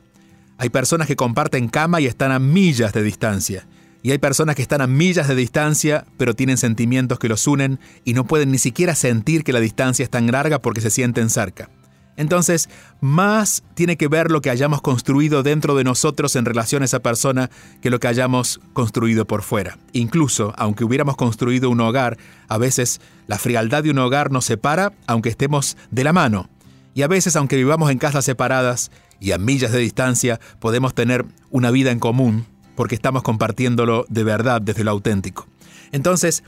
Hay 0.57 0.69
personas 0.69 1.05
que 1.05 1.17
comparten 1.17 1.67
cama 1.67 1.99
y 1.99 2.05
están 2.05 2.31
a 2.31 2.39
millas 2.39 2.93
de 2.93 3.03
distancia. 3.03 3.67
Y 4.03 4.11
hay 4.11 4.19
personas 4.19 4.55
que 4.55 4.61
están 4.61 4.79
a 4.79 4.87
millas 4.87 5.27
de 5.27 5.35
distancia, 5.35 6.05
pero 6.17 6.33
tienen 6.33 6.55
sentimientos 6.55 7.19
que 7.19 7.27
los 7.27 7.45
unen 7.45 7.77
y 8.05 8.13
no 8.13 8.25
pueden 8.25 8.51
ni 8.51 8.57
siquiera 8.57 8.95
sentir 8.95 9.43
que 9.43 9.51
la 9.51 9.59
distancia 9.59 10.03
es 10.03 10.09
tan 10.09 10.31
larga 10.31 10.61
porque 10.61 10.79
se 10.79 10.89
sienten 10.89 11.29
cerca. 11.29 11.69
Entonces, 12.17 12.67
más 12.99 13.63
tiene 13.75 13.95
que 13.95 14.07
ver 14.07 14.31
lo 14.31 14.41
que 14.41 14.49
hayamos 14.49 14.81
construido 14.81 15.43
dentro 15.43 15.75
de 15.75 15.83
nosotros 15.83 16.35
en 16.35 16.45
relación 16.45 16.81
a 16.81 16.85
esa 16.85 16.99
persona 16.99 17.49
que 17.79 17.91
lo 17.91 17.99
que 17.99 18.07
hayamos 18.07 18.59
construido 18.73 19.25
por 19.25 19.43
fuera. 19.43 19.77
Incluso, 19.93 20.53
aunque 20.57 20.83
hubiéramos 20.83 21.15
construido 21.15 21.69
un 21.69 21.79
hogar, 21.79 22.17
a 22.49 22.57
veces 22.57 22.99
la 23.27 23.37
frialdad 23.37 23.83
de 23.83 23.91
un 23.91 23.99
hogar 23.99 24.31
nos 24.31 24.45
separa 24.45 24.93
aunque 25.05 25.29
estemos 25.29 25.77
de 25.91 26.03
la 26.03 26.11
mano. 26.11 26.49
Y 26.95 27.03
a 27.03 27.07
veces, 27.07 27.35
aunque 27.35 27.55
vivamos 27.55 27.91
en 27.91 27.99
casas 27.99 28.25
separadas 28.25 28.91
y 29.19 29.31
a 29.31 29.37
millas 29.37 29.71
de 29.71 29.79
distancia, 29.79 30.39
podemos 30.59 30.95
tener 30.95 31.25
una 31.51 31.69
vida 31.69 31.91
en 31.91 31.99
común 31.99 32.47
porque 32.75 32.95
estamos 32.95 33.23
compartiéndolo 33.23 34.05
de 34.09 34.23
verdad 34.23 34.61
desde 34.61 34.83
lo 34.83 34.91
auténtico. 34.91 35.47
Entonces, 35.91 36.43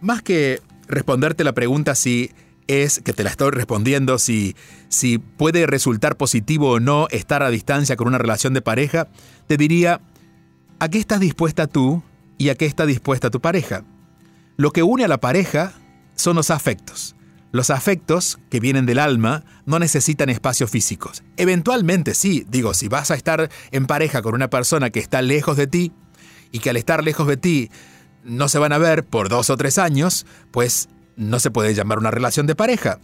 más 0.00 0.22
que 0.22 0.60
responderte 0.86 1.44
la 1.44 1.52
pregunta 1.52 1.94
si 1.94 2.30
es 2.66 3.00
que 3.00 3.12
te 3.12 3.24
la 3.24 3.30
estoy 3.30 3.50
respondiendo, 3.50 4.18
si, 4.18 4.56
si 4.88 5.18
puede 5.18 5.66
resultar 5.66 6.16
positivo 6.16 6.72
o 6.72 6.80
no 6.80 7.08
estar 7.10 7.42
a 7.42 7.50
distancia 7.50 7.96
con 7.96 8.08
una 8.08 8.18
relación 8.18 8.54
de 8.54 8.62
pareja, 8.62 9.08
te 9.46 9.56
diría, 9.56 10.00
¿a 10.78 10.88
qué 10.88 10.98
estás 10.98 11.20
dispuesta 11.20 11.66
tú 11.66 12.02
y 12.38 12.48
a 12.48 12.54
qué 12.54 12.66
está 12.66 12.86
dispuesta 12.86 13.30
tu 13.30 13.40
pareja? 13.40 13.84
Lo 14.56 14.70
que 14.70 14.82
une 14.82 15.04
a 15.04 15.08
la 15.08 15.18
pareja 15.18 15.72
son 16.14 16.36
los 16.36 16.50
afectos. 16.50 17.16
Los 17.52 17.70
afectos 17.70 18.40
que 18.50 18.58
vienen 18.58 18.86
del 18.86 18.98
alma 18.98 19.44
no 19.64 19.78
necesitan 19.78 20.28
espacios 20.28 20.70
físicos. 20.70 21.22
Eventualmente 21.36 22.14
sí, 22.14 22.44
digo, 22.48 22.74
si 22.74 22.88
vas 22.88 23.10
a 23.10 23.14
estar 23.14 23.48
en 23.70 23.86
pareja 23.86 24.22
con 24.22 24.34
una 24.34 24.50
persona 24.50 24.90
que 24.90 24.98
está 24.98 25.22
lejos 25.22 25.56
de 25.56 25.66
ti 25.66 25.92
y 26.50 26.58
que 26.58 26.70
al 26.70 26.76
estar 26.76 27.04
lejos 27.04 27.28
de 27.28 27.36
ti 27.36 27.70
no 28.24 28.48
se 28.48 28.58
van 28.58 28.72
a 28.72 28.78
ver 28.78 29.04
por 29.04 29.28
dos 29.28 29.50
o 29.50 29.56
tres 29.56 29.78
años, 29.78 30.26
pues 30.50 30.88
no 31.16 31.40
se 31.40 31.50
puede 31.50 31.74
llamar 31.74 31.98
una 31.98 32.10
relación 32.10 32.46
de 32.46 32.54
pareja. 32.54 32.98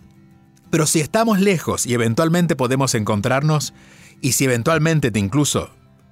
Pero 0.70 0.86
si 0.86 1.00
estamos 1.00 1.40
lejos 1.40 1.86
y 1.86 1.94
eventualmente 1.94 2.56
podemos 2.56 2.94
encontrarnos, 2.94 3.74
y 4.20 4.32
si 4.32 4.44
eventualmente 4.44 5.10
te 5.10 5.18
incluso 5.18 5.70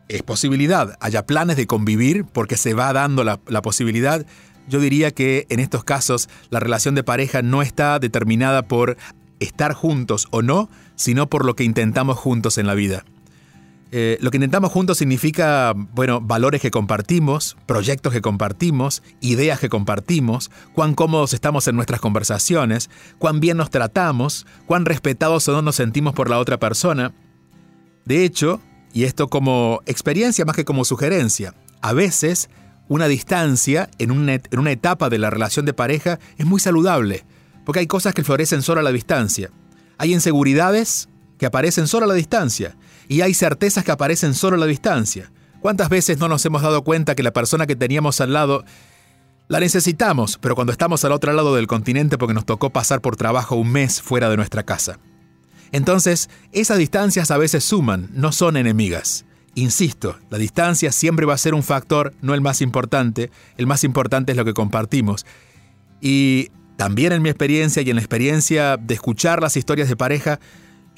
es 0.08 0.22
posibilidad, 0.22 0.96
haya 1.00 1.26
planes 1.26 1.56
de 1.56 1.66
convivir 1.66 2.24
porque 2.24 2.56
se 2.56 2.74
va 2.74 2.92
dando 2.92 3.24
la, 3.24 3.40
la 3.46 3.62
posibilidad, 3.62 4.24
yo 4.68 4.80
diría 4.80 5.10
que 5.10 5.46
en 5.50 5.60
estos 5.60 5.84
casos 5.84 6.28
la 6.50 6.60
relación 6.60 6.94
de 6.94 7.04
pareja 7.04 7.42
no 7.42 7.62
está 7.62 7.98
determinada 7.98 8.62
por 8.62 8.96
estar 9.40 9.74
juntos 9.74 10.26
o 10.30 10.42
no, 10.42 10.68
sino 10.96 11.28
por 11.28 11.44
lo 11.44 11.54
que 11.54 11.64
intentamos 11.64 12.18
juntos 12.18 12.58
en 12.58 12.66
la 12.66 12.74
vida. 12.74 13.04
Eh, 13.90 14.18
lo 14.20 14.30
que 14.30 14.36
intentamos 14.36 14.70
juntos 14.70 14.98
significa, 14.98 15.72
bueno, 15.74 16.20
valores 16.20 16.60
que 16.60 16.70
compartimos, 16.70 17.56
proyectos 17.64 18.12
que 18.12 18.20
compartimos, 18.20 19.02
ideas 19.20 19.60
que 19.60 19.70
compartimos, 19.70 20.50
cuán 20.74 20.94
cómodos 20.94 21.32
estamos 21.32 21.66
en 21.68 21.76
nuestras 21.76 22.00
conversaciones, 22.00 22.90
cuán 23.18 23.40
bien 23.40 23.56
nos 23.56 23.70
tratamos, 23.70 24.46
cuán 24.66 24.84
respetados 24.84 25.48
o 25.48 25.52
no 25.52 25.62
nos 25.62 25.76
sentimos 25.76 26.12
por 26.12 26.28
la 26.28 26.38
otra 26.38 26.58
persona. 26.58 27.14
De 28.04 28.24
hecho, 28.24 28.60
y 28.92 29.04
esto 29.04 29.28
como 29.28 29.80
experiencia 29.86 30.44
más 30.44 30.56
que 30.56 30.66
como 30.66 30.84
sugerencia, 30.84 31.54
a 31.80 31.94
veces 31.94 32.50
una 32.88 33.08
distancia 33.08 33.88
en 33.98 34.10
una, 34.10 34.34
en 34.34 34.58
una 34.58 34.70
etapa 34.70 35.08
de 35.08 35.18
la 35.18 35.30
relación 35.30 35.64
de 35.64 35.72
pareja 35.72 36.18
es 36.36 36.44
muy 36.44 36.60
saludable, 36.60 37.24
porque 37.64 37.80
hay 37.80 37.86
cosas 37.86 38.12
que 38.12 38.24
florecen 38.24 38.60
solo 38.60 38.80
a 38.80 38.84
la 38.84 38.92
distancia. 38.92 39.50
Hay 39.96 40.12
inseguridades 40.12 41.08
que 41.38 41.46
aparecen 41.46 41.86
solo 41.86 42.04
a 42.04 42.08
la 42.08 42.14
distancia 42.14 42.76
y 43.08 43.22
hay 43.22 43.34
certezas 43.34 43.84
que 43.84 43.90
aparecen 43.92 44.34
solo 44.34 44.56
a 44.56 44.60
la 44.60 44.66
distancia. 44.66 45.32
¿Cuántas 45.60 45.88
veces 45.88 46.18
no 46.18 46.28
nos 46.28 46.44
hemos 46.44 46.62
dado 46.62 46.84
cuenta 46.84 47.14
que 47.14 47.22
la 47.22 47.32
persona 47.32 47.66
que 47.66 47.74
teníamos 47.74 48.20
al 48.20 48.32
lado 48.32 48.64
la 49.48 49.60
necesitamos, 49.60 50.38
pero 50.40 50.54
cuando 50.54 50.72
estamos 50.72 51.04
al 51.04 51.12
otro 51.12 51.32
lado 51.32 51.54
del 51.56 51.66
continente 51.66 52.18
porque 52.18 52.34
nos 52.34 52.44
tocó 52.44 52.70
pasar 52.70 53.00
por 53.00 53.16
trabajo 53.16 53.56
un 53.56 53.72
mes 53.72 54.02
fuera 54.02 54.28
de 54.28 54.36
nuestra 54.36 54.62
casa? 54.62 54.98
Entonces, 55.72 56.30
esas 56.52 56.78
distancias 56.78 57.30
a 57.30 57.38
veces 57.38 57.64
suman, 57.64 58.08
no 58.12 58.32
son 58.32 58.56
enemigas. 58.56 59.24
Insisto, 59.54 60.16
la 60.30 60.38
distancia 60.38 60.92
siempre 60.92 61.26
va 61.26 61.34
a 61.34 61.38
ser 61.38 61.54
un 61.54 61.62
factor, 61.62 62.14
no 62.22 62.34
el 62.34 62.40
más 62.40 62.62
importante. 62.62 63.30
El 63.56 63.66
más 63.66 63.84
importante 63.84 64.32
es 64.32 64.38
lo 64.38 64.44
que 64.44 64.54
compartimos. 64.54 65.26
Y 66.00 66.50
también 66.76 67.12
en 67.12 67.22
mi 67.22 67.28
experiencia 67.28 67.82
y 67.82 67.90
en 67.90 67.96
la 67.96 68.02
experiencia 68.02 68.76
de 68.76 68.94
escuchar 68.94 69.42
las 69.42 69.56
historias 69.56 69.88
de 69.88 69.96
pareja, 69.96 70.38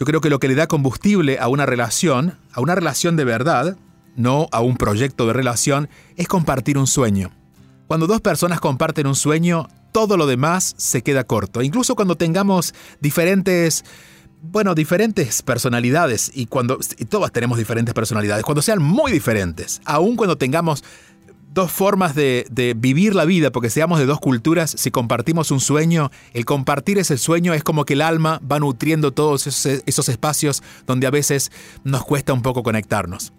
yo 0.01 0.07
creo 0.07 0.23
que 0.23 0.31
lo 0.31 0.41
que 0.41 0.49
le 0.49 0.55
da 0.55 0.67
combustible 0.67 1.39
a 1.39 1.49
una 1.49 1.67
relación, 1.67 2.39
a 2.55 2.63
una 2.63 2.75
relación 2.75 3.17
de 3.17 3.25
verdad, 3.27 3.77
no 4.17 4.49
a 4.51 4.63
un 4.63 4.79
proyecto 4.79 5.27
de 5.27 5.35
relación, 5.35 5.91
es 6.17 6.27
compartir 6.27 6.79
un 6.79 6.87
sueño. 6.87 7.33
Cuando 7.87 8.07
dos 8.07 8.23
personas 8.23 8.61
comparten 8.61 9.07
un 9.07 9.15
sueño, 9.15 9.69
todo 9.93 10.17
lo 10.17 10.27
demás 10.27 10.75
se 10.79 11.03
queda 11.03 11.25
corto. 11.25 11.61
Incluso 11.61 11.97
cuando 11.97 12.17
tengamos 12.17 12.73
diferentes 13.03 13.85
bueno, 14.41 14.75
diferentes 14.75 15.43
personalidades 15.43 16.31
y 16.35 16.47
cuando 16.47 16.79
y 16.97 17.05
todas 17.05 17.31
tenemos 17.31 17.59
diferentes 17.59 17.93
personalidades, 17.93 18.43
cuando 18.43 18.63
sean 18.63 18.83
muy 18.83 19.13
diferentes, 19.13 19.83
aun 19.85 20.17
cuando 20.17 20.39
tengamos 20.39 20.83
dos 21.53 21.71
formas 21.71 22.15
de, 22.15 22.75
vivir 22.77 23.15
la 23.15 23.25
vida, 23.25 23.51
porque 23.51 23.71
seamos 23.71 23.99
de 23.99 24.07
dos 24.07 24.21
culturas, 24.21 24.71
si 24.71 24.91
compartimos 24.91 25.51
un 25.51 25.61
sueño, 25.61 26.11
el 26.33 26.45
compartir 26.45 26.99
ese 26.99 27.19
sueño 27.19 27.55
es 27.55 27.65
como 27.65 27.85
que 27.85 27.95
el 27.95 28.03
alma 28.03 28.41
va 28.51 28.61
nutriendo 28.61 29.13
todos 29.13 29.47
esos, 29.47 29.83
esos 29.87 30.09
espacios 30.09 30.63
donde 30.87 31.07
a 31.07 31.11
veces 31.11 31.51
nos 31.85 32.05
cuesta 32.05 32.33
un 32.33 32.43
poco 32.43 32.63
conectarnos. 32.63 33.33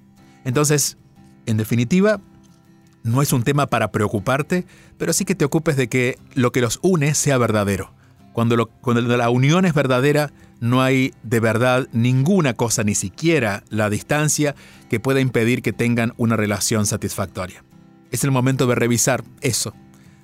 Entonces, 0.44 0.98
en 1.46 1.58
definitiva, 1.58 2.20
no 3.04 3.22
es 3.22 3.34
un 3.34 3.44
tema 3.44 3.68
para 3.68 3.92
preocuparte, 3.92 4.66
pero 4.98 5.14
sí 5.14 5.26
que 5.26 5.36
te 5.36 5.46
ocupes 5.46 5.78
de 5.78 5.88
que 5.88 6.20
lo 6.34 6.52
que 6.52 6.62
los 6.62 6.80
une 6.82 7.16
sea 7.16 7.38
verdadero. 7.38 7.94
Cuando, 8.34 8.56
lo, 8.56 8.68
cuando 8.68 9.02
la 9.02 9.30
unión 9.30 9.66
es 9.66 9.74
verdadera, 9.74 10.32
no 10.60 10.82
hay 10.82 11.14
de 11.24 11.40
verdad 11.40 11.88
ninguna 11.92 12.54
cosa, 12.54 12.84
ni 12.84 12.96
siquiera 12.96 13.64
la 13.70 13.90
distancia, 13.90 14.56
que 14.90 15.00
pueda 15.00 15.20
impedir 15.20 15.62
que 15.62 15.74
tengan 15.74 16.14
una 16.18 16.38
relación 16.38 16.86
satisfactoria. 16.86 17.64
Es 18.12 18.24
el 18.24 18.32
momento 18.32 18.68
de 18.68 18.76
revisar 18.76 19.24
eso, 19.42 19.74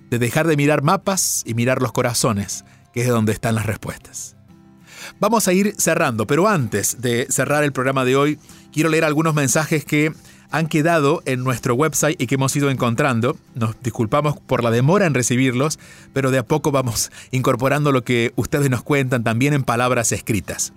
de 0.10 0.19
dejar 0.19 0.45
de 0.45 0.58
mirar 0.58 0.84
mapas 0.84 1.43
y 1.45 1.54
mirar 1.54 1.82
los 1.82 1.93
corazones, 1.93 2.65
que 2.93 3.02
es 3.02 3.08
donde 3.08 3.32
están 3.32 3.56
las 3.56 3.65
respuestas. 3.65 4.36
Vamos 5.19 5.47
a 5.47 5.54
ir 5.54 5.73
cerrando, 5.78 6.28
pero 6.28 6.47
antes 6.47 7.02
de 7.02 7.28
cerrar 7.30 7.63
el 7.63 7.71
programa 7.71 8.06
de 8.06 8.15
hoy, 8.15 8.39
quiero 8.73 8.89
leer 8.89 9.06
algunos 9.06 9.34
mensajes 9.34 9.86
que 9.86 10.12
han 10.50 10.67
quedado 10.67 11.21
en 11.26 11.43
nuestro 11.43 11.76
website 11.76 12.21
y 12.21 12.28
que 12.28 12.36
hemos 12.36 12.56
ido 12.56 12.69
encontrando. 12.69 13.38
Nos 13.56 13.76
disculpamos 13.82 14.39
por 14.39 14.63
la 14.63 14.71
demora 14.71 15.06
en 15.06 15.13
recibirlos, 15.13 15.80
pero 16.13 16.32
de 16.32 16.39
a 16.39 16.45
poco 16.45 16.71
vamos 16.71 17.12
incorporando 17.32 17.91
lo 17.91 18.04
que 18.04 18.34
ustedes 18.36 18.69
nos 18.69 18.84
cuentan 18.84 19.23
también 19.23 19.54
en 19.54 19.63
palabras 19.63 20.12
escritas. 20.12 20.73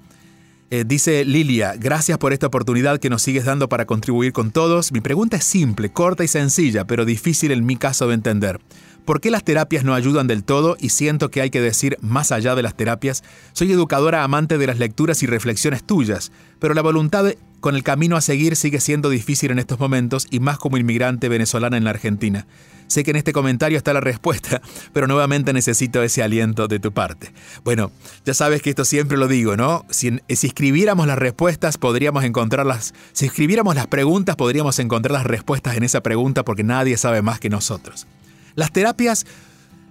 Eh, 0.72 0.84
dice 0.86 1.24
Lilia, 1.24 1.74
gracias 1.76 2.16
por 2.18 2.32
esta 2.32 2.46
oportunidad 2.46 3.00
que 3.00 3.10
nos 3.10 3.22
sigues 3.22 3.44
dando 3.44 3.68
para 3.68 3.86
contribuir 3.86 4.32
con 4.32 4.52
todos. 4.52 4.92
Mi 4.92 5.00
pregunta 5.00 5.36
es 5.36 5.44
simple, 5.44 5.90
corta 5.90 6.22
y 6.22 6.28
sencilla, 6.28 6.84
pero 6.84 7.04
difícil 7.04 7.50
en 7.50 7.66
mi 7.66 7.76
caso 7.76 8.06
de 8.06 8.14
entender. 8.14 8.60
¿Por 9.04 9.20
qué 9.20 9.32
las 9.32 9.42
terapias 9.42 9.82
no 9.82 9.94
ayudan 9.94 10.28
del 10.28 10.44
todo 10.44 10.76
y 10.78 10.90
siento 10.90 11.28
que 11.28 11.40
hay 11.40 11.50
que 11.50 11.60
decir 11.60 11.98
más 12.02 12.30
allá 12.30 12.54
de 12.54 12.62
las 12.62 12.76
terapias? 12.76 13.24
Soy 13.52 13.72
educadora 13.72 14.22
amante 14.22 14.58
de 14.58 14.68
las 14.68 14.78
lecturas 14.78 15.24
y 15.24 15.26
reflexiones 15.26 15.82
tuyas, 15.82 16.30
pero 16.60 16.72
la 16.72 16.82
voluntad 16.82 17.34
con 17.58 17.74
el 17.74 17.82
camino 17.82 18.16
a 18.16 18.20
seguir 18.20 18.54
sigue 18.54 18.78
siendo 18.78 19.10
difícil 19.10 19.50
en 19.50 19.58
estos 19.58 19.80
momentos 19.80 20.28
y 20.30 20.38
más 20.38 20.56
como 20.58 20.76
inmigrante 20.76 21.28
venezolana 21.28 21.78
en 21.78 21.84
la 21.84 21.90
Argentina. 21.90 22.46
Sé 22.90 23.04
que 23.04 23.12
en 23.12 23.16
este 23.16 23.32
comentario 23.32 23.78
está 23.78 23.92
la 23.92 24.00
respuesta, 24.00 24.60
pero 24.92 25.06
nuevamente 25.06 25.52
necesito 25.52 26.02
ese 26.02 26.24
aliento 26.24 26.66
de 26.66 26.80
tu 26.80 26.90
parte. 26.90 27.32
Bueno, 27.62 27.92
ya 28.24 28.34
sabes 28.34 28.62
que 28.62 28.70
esto 28.70 28.84
siempre 28.84 29.16
lo 29.16 29.28
digo, 29.28 29.56
¿no? 29.56 29.86
Si, 29.90 30.18
si 30.28 30.48
escribiéramos 30.48 31.06
las 31.06 31.16
respuestas, 31.16 31.78
podríamos 31.78 32.24
encontrarlas. 32.24 32.92
Si 33.12 33.26
escribiéramos 33.26 33.76
las 33.76 33.86
preguntas, 33.86 34.34
podríamos 34.34 34.76
encontrar 34.80 35.12
las 35.12 35.24
respuestas 35.24 35.76
en 35.76 35.84
esa 35.84 36.00
pregunta 36.00 36.44
porque 36.44 36.64
nadie 36.64 36.96
sabe 36.96 37.22
más 37.22 37.38
que 37.38 37.48
nosotros. 37.48 38.08
Las 38.56 38.72
terapias, 38.72 39.24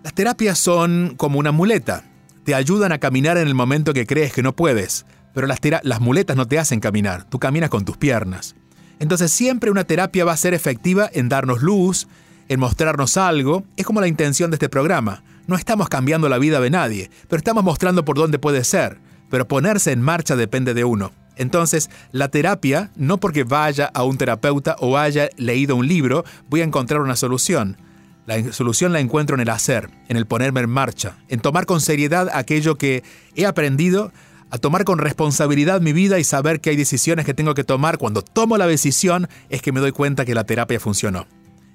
las 0.04 0.14
terapias 0.14 0.60
son 0.60 1.14
como 1.16 1.40
una 1.40 1.54
muleta. 1.54 2.04
Te 2.44 2.54
ayudan 2.54 2.92
a 2.92 3.00
caminar 3.00 3.38
en 3.38 3.48
el 3.48 3.56
momento 3.56 3.94
que 3.94 4.06
crees 4.06 4.34
que 4.34 4.44
no 4.44 4.58
puedes, 4.58 5.06
pero 5.34 5.48
las, 5.48 5.60
las 5.84 6.02
muletas 6.02 6.36
no 6.36 6.50
te 6.50 6.60
hacen 6.60 6.82
caminar, 6.82 7.24
tú 7.30 7.40
caminas 7.40 7.70
con 7.70 7.86
tus 7.86 7.96
piernas. 7.96 8.58
Entonces 9.00 9.32
siempre 9.32 9.72
una 9.72 9.86
terapia 9.86 10.26
va 10.26 10.34
a 10.34 10.38
ser 10.38 10.54
efectiva 10.54 11.10
en 11.14 11.30
darnos 11.30 11.62
luz, 11.62 12.06
en 12.50 12.60
mostrarnos 12.60 13.16
algo. 13.16 13.64
Es 13.78 13.86
como 13.86 14.02
la 14.02 14.08
intención 14.08 14.52
de 14.52 14.56
este 14.56 14.68
programa. 14.68 15.24
No 15.48 15.56
estamos 15.56 15.88
cambiando 15.88 16.28
la 16.28 16.38
vida 16.38 16.60
de 16.60 16.70
nadie, 16.70 17.10
pero 17.30 17.38
estamos 17.38 17.64
mostrando 17.64 18.04
por 18.04 18.18
dónde 18.18 18.38
puede 18.38 18.64
ser. 18.66 19.00
Pero 19.30 19.48
ponerse 19.48 19.92
en 19.92 20.02
marcha 20.02 20.36
depende 20.36 20.74
de 20.74 20.84
uno. 20.84 21.12
Entonces, 21.38 21.90
la 22.12 22.28
terapia, 22.28 22.92
no 22.98 23.18
porque 23.18 23.46
vaya 23.46 23.90
a 23.94 24.04
un 24.04 24.18
terapeuta 24.18 24.76
o 24.80 24.98
haya 24.98 25.30
leído 25.38 25.78
un 25.78 25.88
libro, 25.88 26.26
voy 26.50 26.62
a 26.62 26.66
encontrar 26.66 27.00
una 27.00 27.16
solución. 27.16 27.78
La 28.26 28.52
solución 28.52 28.92
la 28.92 29.00
encuentro 29.00 29.36
en 29.36 29.40
el 29.40 29.50
hacer, 29.50 29.90
en 30.10 30.18
el 30.18 30.26
ponerme 30.26 30.60
en 30.60 30.70
marcha, 30.70 31.18
en 31.30 31.40
tomar 31.40 31.66
con 31.66 31.80
seriedad 31.80 32.30
aquello 32.34 32.76
que 32.76 33.04
he 33.36 33.46
aprendido 33.46 34.12
a 34.52 34.58
tomar 34.58 34.84
con 34.84 35.00
responsabilidad 35.00 35.82
mi 35.82 35.94
vida 35.94 36.20
y 36.20 36.24
saber 36.24 36.60
que 36.60 36.72
hay 36.72 36.76
decisiones 36.76 37.26
que 37.26 37.34
tengo 37.34 37.54
que 37.54 37.64
tomar. 37.64 37.98
Cuando 37.98 38.22
tomo 38.22 38.58
la 38.58 38.68
decisión 38.68 39.28
es 39.50 39.62
que 39.62 39.72
me 39.72 39.80
doy 39.80 39.92
cuenta 39.94 40.26
que 40.26 40.36
la 40.36 40.44
terapia 40.44 40.80
funcionó. 40.80 41.26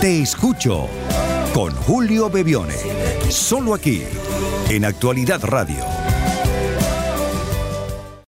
Te 0.02 0.22
escucho 0.22 0.88
con 1.54 1.76
Julio 1.76 2.30
Bebione. 2.30 2.78
Solo 3.28 3.74
aquí, 3.74 4.04
en 4.70 4.86
Actualidad 4.86 5.44
Radio 5.44 5.99